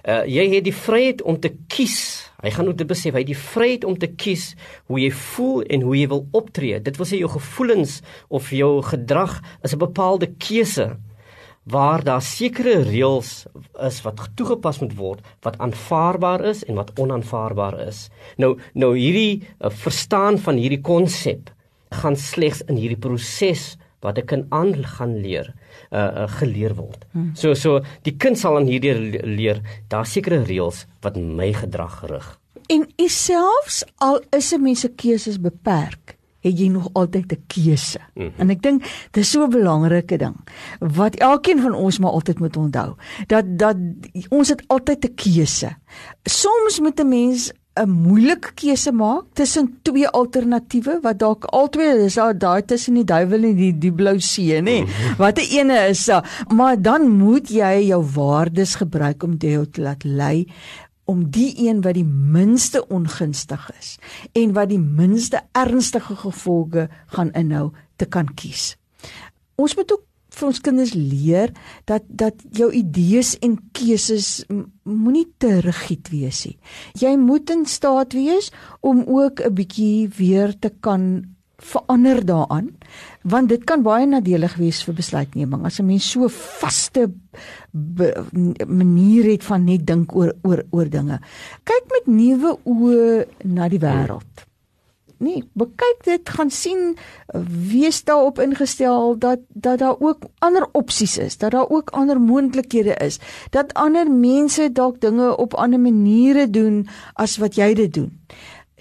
Uh 0.06 0.22
jy 0.30 0.44
het 0.52 0.66
die 0.66 0.74
vryheid 0.74 1.22
om 1.26 1.38
te 1.42 1.50
kies. 1.72 1.98
Hy 2.44 2.52
gaan 2.54 2.68
ook 2.70 2.78
dit 2.78 2.86
besef, 2.86 3.14
hy 3.16 3.24
het 3.24 3.32
die 3.32 3.38
vryheid 3.38 3.84
om 3.88 3.96
te 3.98 4.10
kies 4.12 4.52
hoe 4.86 5.00
jy 5.00 5.10
voel 5.10 5.64
en 5.72 5.82
hoe 5.82 5.96
jy 5.98 6.06
wil 6.12 6.26
optree. 6.36 6.78
Dit 6.78 7.00
wil 7.00 7.08
sê 7.08 7.18
jou 7.18 7.30
gevoelens 7.32 8.00
of 8.28 8.52
jou 8.54 8.82
gedrag 8.86 9.40
is 9.66 9.74
'n 9.74 9.82
bepaalde 9.82 10.30
keuse 10.38 10.94
waar 11.66 12.04
daar 12.06 12.22
sekere 12.22 12.82
reëls 12.86 13.46
is 13.82 13.98
wat 14.06 14.22
toegepas 14.38 14.78
moet 14.78 14.94
word 14.94 15.24
wat 15.42 15.58
aanvaarbaar 15.58 16.44
is 16.52 16.62
en 16.64 16.78
wat 16.78 16.92
onaanvaarbaar 16.94 17.80
is. 17.88 18.06
Nou 18.38 18.54
nou 18.74 18.94
hierdie 18.94 19.42
uh, 19.42 19.70
verstaan 19.70 20.38
van 20.38 20.56
hierdie 20.56 20.80
konsep 20.80 21.50
gaan 21.90 22.16
slegs 22.16 22.62
in 22.70 22.78
hierdie 22.78 23.00
proses 23.00 23.74
wat 24.06 24.18
'n 24.18 24.26
kind 24.30 24.44
aan 24.50 24.72
gaan 24.96 25.14
leer 25.20 25.52
uh, 25.90 25.98
uh 25.98 26.28
geleer 26.38 26.74
word. 26.74 27.06
Hmm. 27.12 27.34
So 27.34 27.54
so 27.54 27.80
die 28.02 28.16
kind 28.16 28.38
sal 28.38 28.56
aan 28.56 28.70
hierdie 28.70 28.94
leer 29.26 29.60
daar 29.88 30.06
sekere 30.06 30.44
reëls 30.44 30.86
wat 31.02 31.16
my 31.16 31.52
gedrag 31.52 32.02
rig. 32.10 32.38
En 32.66 32.86
selfs 33.06 33.84
al 33.98 34.22
is 34.30 34.52
'n 34.52 34.62
mens 34.62 34.80
se 34.80 34.88
keuses 34.88 35.40
beperk, 35.40 36.16
het 36.40 36.58
jy 36.58 36.68
nog 36.68 36.88
altyd 36.92 37.32
'n 37.32 37.44
keuse. 37.46 38.00
Mm 38.14 38.22
-hmm. 38.22 38.40
En 38.40 38.50
ek 38.50 38.62
dink 38.62 38.82
dis 39.10 39.30
so 39.30 39.44
'n 39.44 39.50
belangrike 39.50 40.16
ding 40.16 40.36
wat 40.78 41.14
elkeen 41.14 41.60
van 41.60 41.74
ons 41.74 41.98
maar 41.98 42.10
altyd 42.10 42.38
moet 42.38 42.56
onthou. 42.56 42.94
Dat 43.26 43.44
dat 43.58 43.76
ons 44.28 44.48
het 44.48 44.62
altyd 44.66 45.04
'n 45.04 45.14
keuse. 45.14 45.76
Soms 46.22 46.80
moet 46.80 47.00
'n 47.00 47.08
mens 47.08 47.52
'n 47.76 47.90
moeilike 47.90 48.54
keuse 48.54 48.92
maak 48.92 49.24
tussen 49.34 49.78
twee 49.82 50.08
alternatiewe 50.08 50.98
wat 51.02 51.18
dalk 51.18 51.44
albei 51.44 52.06
is 52.06 52.14
daai 52.14 52.62
tussen 52.64 52.94
die 52.94 53.04
duiwel 53.04 53.44
en 53.44 53.56
die 53.56 53.72
die 53.78 53.92
blou 53.92 54.18
see, 54.20 54.60
nê? 54.60 54.80
Mhm. 54.82 55.16
Watter 55.18 55.44
ene 55.44 55.88
is 55.88 56.04
da? 56.06 56.24
Maar 56.54 56.80
dan 56.80 57.08
moet 57.08 57.48
jy 57.48 57.86
jou 57.88 58.02
waardes 58.14 58.74
gebruik 58.74 59.22
om 59.22 59.36
dit 59.36 59.72
te 59.72 59.80
laat 59.80 60.04
lei 60.04 60.46
om 61.06 61.30
die 61.30 61.52
een 61.68 61.80
wat 61.84 61.94
die 61.94 62.06
minste 62.06 62.82
ongunstig 62.88 63.70
is 63.78 63.98
en 64.32 64.52
wat 64.52 64.68
die 64.72 64.80
minste 64.80 65.42
ernstige 65.52 66.16
gevolge 66.16 66.88
gaan 67.14 67.30
inhou 67.32 67.70
te 67.96 68.06
kan 68.06 68.34
kies. 68.34 68.74
Ons 69.54 69.76
moet 69.76 69.92
ook 69.92 70.02
vir 70.36 70.48
ons 70.48 70.60
kinders 70.60 70.94
leer 70.94 71.52
dat 71.88 72.04
dat 72.08 72.42
jou 72.56 72.68
idees 72.72 73.34
en 73.44 73.56
keuses 73.76 74.44
moenie 74.84 75.26
te 75.40 75.60
rigied 75.64 76.10
wees 76.12 76.44
nie. 76.46 76.58
Jy 77.00 77.16
moet 77.20 77.50
in 77.54 77.64
staat 77.66 78.16
wees 78.16 78.52
om 78.80 79.04
ook 79.06 79.40
'n 79.40 79.54
bietjie 79.54 80.08
weer 80.18 80.52
te 80.58 80.70
kan 80.80 81.36
verander 81.56 82.20
daaraan 82.24 82.68
want 83.22 83.48
dit 83.48 83.64
kan 83.64 83.82
baie 83.82 84.06
nadelig 84.06 84.56
wees 84.56 84.82
vir 84.84 84.94
besluitneming. 84.94 85.64
As 85.64 85.80
'n 85.80 85.86
mens 85.86 86.10
so 86.10 86.28
vaste 86.28 87.10
manier 88.66 89.24
het 89.24 89.44
van 89.44 89.64
net 89.64 89.86
dink 89.86 90.14
oor 90.14 90.32
oor 90.42 90.62
oor 90.70 90.88
dinge. 90.88 91.20
Kyk 91.64 91.84
met 91.90 92.06
nuwe 92.06 92.58
oë 92.64 93.26
na 93.44 93.68
die 93.68 93.80
wêreld 93.80 94.45
nee 95.18 95.44
bekyk 95.52 96.04
dit 96.04 96.28
gaan 96.28 96.50
sien 96.50 96.96
wees 97.70 98.04
daarop 98.04 98.38
ingestel 98.38 99.18
dat 99.18 99.40
dat 99.48 99.78
daar 99.78 99.96
ook 99.98 100.28
ander 100.38 100.68
opsies 100.72 101.18
is 101.18 101.38
dat 101.38 101.50
daar 101.50 101.68
ook 101.68 101.90
ander 101.90 102.20
moontlikhede 102.20 102.94
is 102.94 103.18
dat 103.50 103.74
ander 103.74 104.10
mense 104.10 104.72
dalk 104.72 105.00
dinge 105.00 105.36
op 105.36 105.54
ander 105.54 105.80
maniere 105.80 106.50
doen 106.50 106.88
as 107.14 107.36
wat 107.36 107.54
jy 107.54 107.74
dit 107.74 107.94
doen 107.94 108.12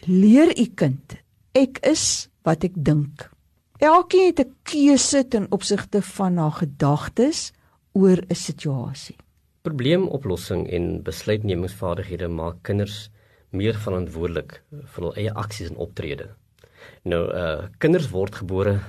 leer 0.05 0.59
u 0.59 0.65
kind 0.75 1.23
ek 1.55 1.79
is 1.87 2.27
wat 2.45 2.65
ek 2.67 2.75
dink. 2.75 3.29
Elkeen 3.79 4.31
het 4.31 4.39
'n 4.39 4.55
keuse 4.63 5.27
ten 5.27 5.47
opsigte 5.51 6.01
van 6.01 6.37
haar 6.37 6.51
gedagtes 6.51 7.51
oor 7.91 8.19
'n 8.27 8.35
situasie. 8.35 9.15
Probleemoplossing 9.61 10.69
en 10.69 11.03
besluitnemingsvaardighede 11.03 12.27
maak 12.27 12.55
kinders 12.61 13.09
meer 13.55 13.77
verantwoordelik 13.79 14.59
vir 14.71 15.07
hul 15.07 15.15
eie 15.19 15.33
aksies 15.33 15.71
en 15.71 15.81
optrede. 15.87 16.29
Nou, 17.03 17.23
uh 17.31 17.67
kinders 17.81 18.09
word 18.13 18.41
gebore 18.41 18.79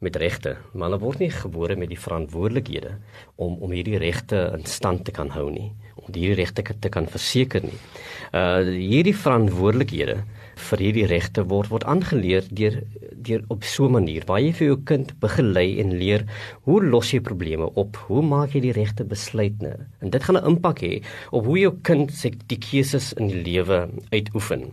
met 0.00 0.16
regte, 0.16 0.56
maar 0.72 0.88
hulle 0.88 1.00
word 1.02 1.20
nie 1.20 1.30
gebore 1.32 1.76
met 1.76 1.90
die 1.92 2.00
verantwoordelikhede 2.00 2.94
om 3.36 3.58
om 3.60 3.72
hierdie 3.76 4.00
regte 4.00 4.46
in 4.56 4.64
stand 4.64 5.04
te 5.04 5.12
kan 5.12 5.32
hou 5.34 5.50
nie, 5.52 5.70
om 6.00 6.08
hierdie 6.08 6.38
regte 6.40 6.64
te 6.64 6.92
kan 6.92 7.08
verseker 7.08 7.64
nie. 7.64 7.80
Uh 8.32 8.64
hierdie 8.64 9.16
verantwoordelikhede 9.16 10.20
vir 10.60 10.78
hierdie 10.78 11.06
regte 11.06 11.44
word 11.50 11.70
word 11.72 11.84
aangeleer 11.84 12.44
deur 12.50 12.82
deur 13.20 13.42
op 13.48 13.64
so 13.64 13.86
'n 13.86 13.92
manier 13.92 14.24
waar 14.26 14.40
jy 14.40 14.52
vir 14.52 14.66
jou 14.66 14.78
kind 14.84 15.12
begelei 15.20 15.80
en 15.80 15.98
leer 15.98 16.24
hoe 16.64 16.82
los 16.82 17.10
jy 17.12 17.20
probleme 17.20 17.68
op, 17.74 17.96
hoe 18.08 18.22
maak 18.22 18.54
jy 18.54 18.60
die 18.60 18.72
regte 18.72 19.04
besluite. 19.04 19.86
En 20.00 20.10
dit 20.10 20.22
gaan 20.22 20.36
'n 20.36 20.46
impak 20.46 20.80
hê 20.80 21.02
op 21.30 21.44
hoe 21.44 21.58
jou 21.58 21.72
kind 21.82 22.12
se 22.12 22.30
die 22.46 22.58
keuses 22.58 23.12
in 23.12 23.28
die 23.28 23.42
lewe 23.42 23.88
uitoefen. 24.10 24.72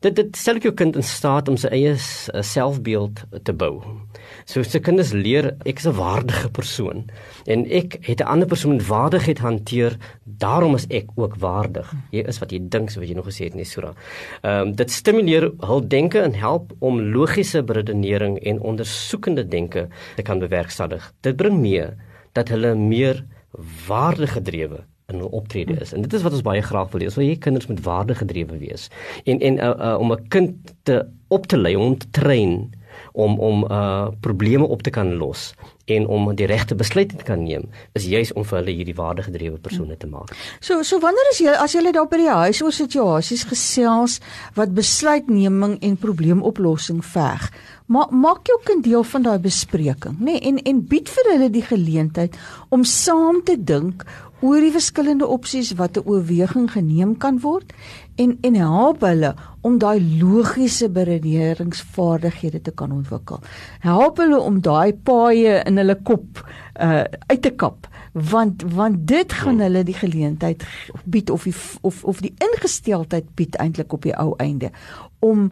Dit 0.00 0.16
dit 0.16 0.36
stel 0.36 0.58
jou 0.58 0.72
kind 0.72 0.96
in 0.96 1.02
staat 1.02 1.48
om 1.48 1.56
sy 1.56 1.68
eie 1.68 1.96
selfbeeld 2.42 3.24
te 3.42 3.52
bou. 3.52 3.82
So 4.44 4.62
se 4.62 4.80
kinders 4.80 5.12
leer 5.12 5.56
ek 5.64 5.78
is 5.78 5.86
'n 5.86 5.96
waardige 5.96 6.48
persoon 6.50 7.10
en 7.46 7.66
ek 7.70 7.98
het 8.00 8.20
'n 8.20 8.26
ander 8.26 8.48
persoon 8.48 8.76
met 8.76 8.86
waardigheid 8.86 9.38
hanteer, 9.38 9.96
daarom 10.24 10.74
is 10.74 10.86
ek 10.88 11.06
ook 11.14 11.36
waardig. 11.36 11.92
Jy 12.10 12.24
is 12.28 12.38
wat 12.38 12.50
jy 12.50 12.60
dink, 12.62 12.90
so 12.90 13.00
wat 13.00 13.08
jy 13.08 13.14
nog 13.14 13.26
gesê 13.26 13.44
het 13.44 13.52
in 13.52 13.64
die 13.64 13.64
sura. 13.64 13.94
Ehm 14.42 14.68
um, 14.68 14.74
dit 14.74 14.90
stimuleer 14.90 15.27
hul 15.36 15.82
denke 15.88 16.20
en 16.20 16.34
help 16.34 16.72
om 16.78 17.00
logiese 17.00 17.62
redenering 17.66 18.38
en 18.38 18.60
ondersoekende 18.60 19.44
denke 19.48 19.88
te 20.16 20.22
kan 20.22 20.38
bewerkstellig. 20.38 21.12
Dit 21.20 21.36
bring 21.36 21.60
mee 21.60 21.86
dat 22.32 22.48
hulle 22.48 22.74
meer 22.74 23.24
waardegedrewe 23.86 24.84
in 25.12 25.22
hul 25.22 25.32
optrede 25.32 25.78
is. 25.80 25.92
En 25.92 26.02
dit 26.04 26.12
is 26.12 26.22
wat 26.22 26.32
ons 26.32 26.44
baie 26.44 26.62
graag 26.62 26.90
wil 26.92 27.00
hê. 27.00 27.08
Ons 27.08 27.16
wil 27.16 27.30
hê 27.30 27.38
kinders 27.40 27.66
moet 27.66 27.80
waardegedrewe 27.84 28.58
wees. 28.60 28.88
En 29.24 29.40
en 29.40 29.58
uh, 29.58 29.72
uh, 29.76 29.96
om 29.98 30.12
'n 30.12 30.28
kind 30.28 30.74
te 30.82 31.06
op 31.28 31.46
te 31.46 31.56
lei, 31.56 31.76
om 31.76 31.98
te 31.98 32.10
train 32.10 32.70
om 33.12 33.38
om 33.38 33.64
uh 33.70 34.08
probleme 34.20 34.66
op 34.66 34.82
te 34.82 34.90
kan 34.90 35.14
los 35.16 35.54
en 35.94 36.06
om 36.06 36.28
die 36.36 36.46
regte 36.46 36.76
besluite 36.78 37.16
te 37.16 37.24
kan 37.24 37.42
neem 37.44 37.68
is 37.98 38.06
juis 38.08 38.32
om 38.36 38.44
vir 38.44 38.60
hulle 38.60 38.74
hierdie 38.76 38.96
waardegedrewe 38.98 39.58
persone 39.62 39.96
te 39.96 40.10
maak. 40.10 40.34
So 40.60 40.82
so 40.82 41.00
wanneer 41.02 41.32
is 41.32 41.40
jy 41.42 41.54
as 41.54 41.74
jy 41.74 41.92
daar 41.92 42.08
by 42.10 42.20
die 42.20 42.30
huis 42.30 42.62
oor 42.62 42.74
situasies 42.74 43.46
gesels 43.48 44.18
wat 44.58 44.74
besluitneming 44.76 45.78
en 45.82 45.98
probleemoplossing 46.00 47.02
veg, 47.04 47.48
ma 47.88 48.06
maak 48.12 48.48
jou 48.48 48.58
kind 48.68 48.84
deel 48.84 49.04
van 49.12 49.24
daai 49.24 49.38
bespreking, 49.40 50.18
nê, 50.20 50.36
nee, 50.36 50.40
en 50.50 50.58
en 50.68 50.82
bied 50.90 51.08
vir 51.08 51.30
hulle 51.32 51.50
die 51.52 51.64
geleentheid 51.64 52.36
om 52.74 52.84
saam 52.84 53.40
te 53.44 53.56
dink 53.56 54.04
oor 54.40 54.60
die 54.62 54.72
verskillende 54.74 55.26
opsies 55.26 55.72
wat 55.78 55.96
'n 55.96 56.06
oorweging 56.06 56.70
geneem 56.70 57.16
kan 57.16 57.40
word 57.40 57.72
en 58.16 58.38
en 58.40 58.54
help 58.54 59.00
hulle 59.00 59.34
om 59.60 59.78
daai 59.78 60.00
logiese 60.20 60.88
beredeneringsvaardighede 60.88 62.60
te 62.62 62.70
kan 62.70 62.92
ontwikkel. 62.92 63.40
Help 63.80 64.18
hulle 64.18 64.38
om 64.40 64.60
daai 64.60 64.92
paaie 64.92 65.62
in 65.66 65.76
hulle 65.76 65.98
kop 66.02 66.44
uh 66.80 67.04
uit 67.26 67.42
te 67.42 67.50
kap 67.50 67.88
want 68.12 68.62
want 68.74 69.06
dit 69.06 69.32
gaan 69.32 69.60
hulle 69.60 69.82
die 69.82 69.94
geleentheid 69.94 70.64
bied 71.04 71.30
of 71.30 71.42
die, 71.42 71.54
of 71.80 72.04
of 72.04 72.20
die 72.20 72.34
ingesteldheid 72.38 73.34
bied 73.34 73.56
eintlik 73.56 73.92
op 73.92 74.02
die 74.02 74.16
ou 74.16 74.34
einde 74.36 74.70
om 75.18 75.50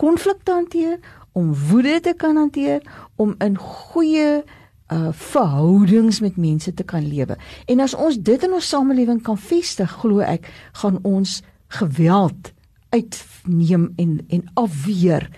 konflik 0.00 0.42
te 0.42 0.52
hanteer, 0.52 0.98
om 1.32 1.52
woede 1.70 2.00
te 2.00 2.14
kan 2.16 2.36
hanteer, 2.36 2.82
om 3.16 3.34
in 3.38 3.58
goeie 3.58 4.42
uh 4.92 5.12
verhoudings 5.12 6.20
met 6.20 6.36
mense 6.36 6.74
te 6.74 6.82
kan 6.82 7.06
lewe. 7.06 7.36
En 7.66 7.80
as 7.80 7.94
ons 7.94 8.18
dit 8.18 8.42
in 8.42 8.52
ons 8.52 8.68
samelewing 8.68 9.22
kan 9.22 9.38
vestig, 9.38 9.90
glo 10.02 10.18
ek, 10.24 10.50
gaan 10.82 10.98
ons 11.02 11.42
geweld 11.78 12.52
uitneem 12.90 13.92
en 13.96 14.18
en 14.28 14.44
afweer 14.54 15.28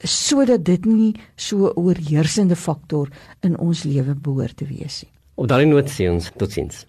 sodat 0.00 0.64
dit 0.64 0.84
nie 0.84 1.14
so 1.36 1.68
'n 1.68 1.76
oorheersende 1.76 2.56
faktor 2.56 3.08
in 3.40 3.58
ons 3.58 3.82
lewe 3.84 4.14
behoort 4.14 4.56
te 4.56 4.64
wees 4.64 5.02
nie. 5.02 5.12
Op 5.34 5.48
daardie 5.48 5.66
noot 5.66 5.90
sê 5.90 6.08
ons 6.10 6.30
totsiens. 6.36 6.86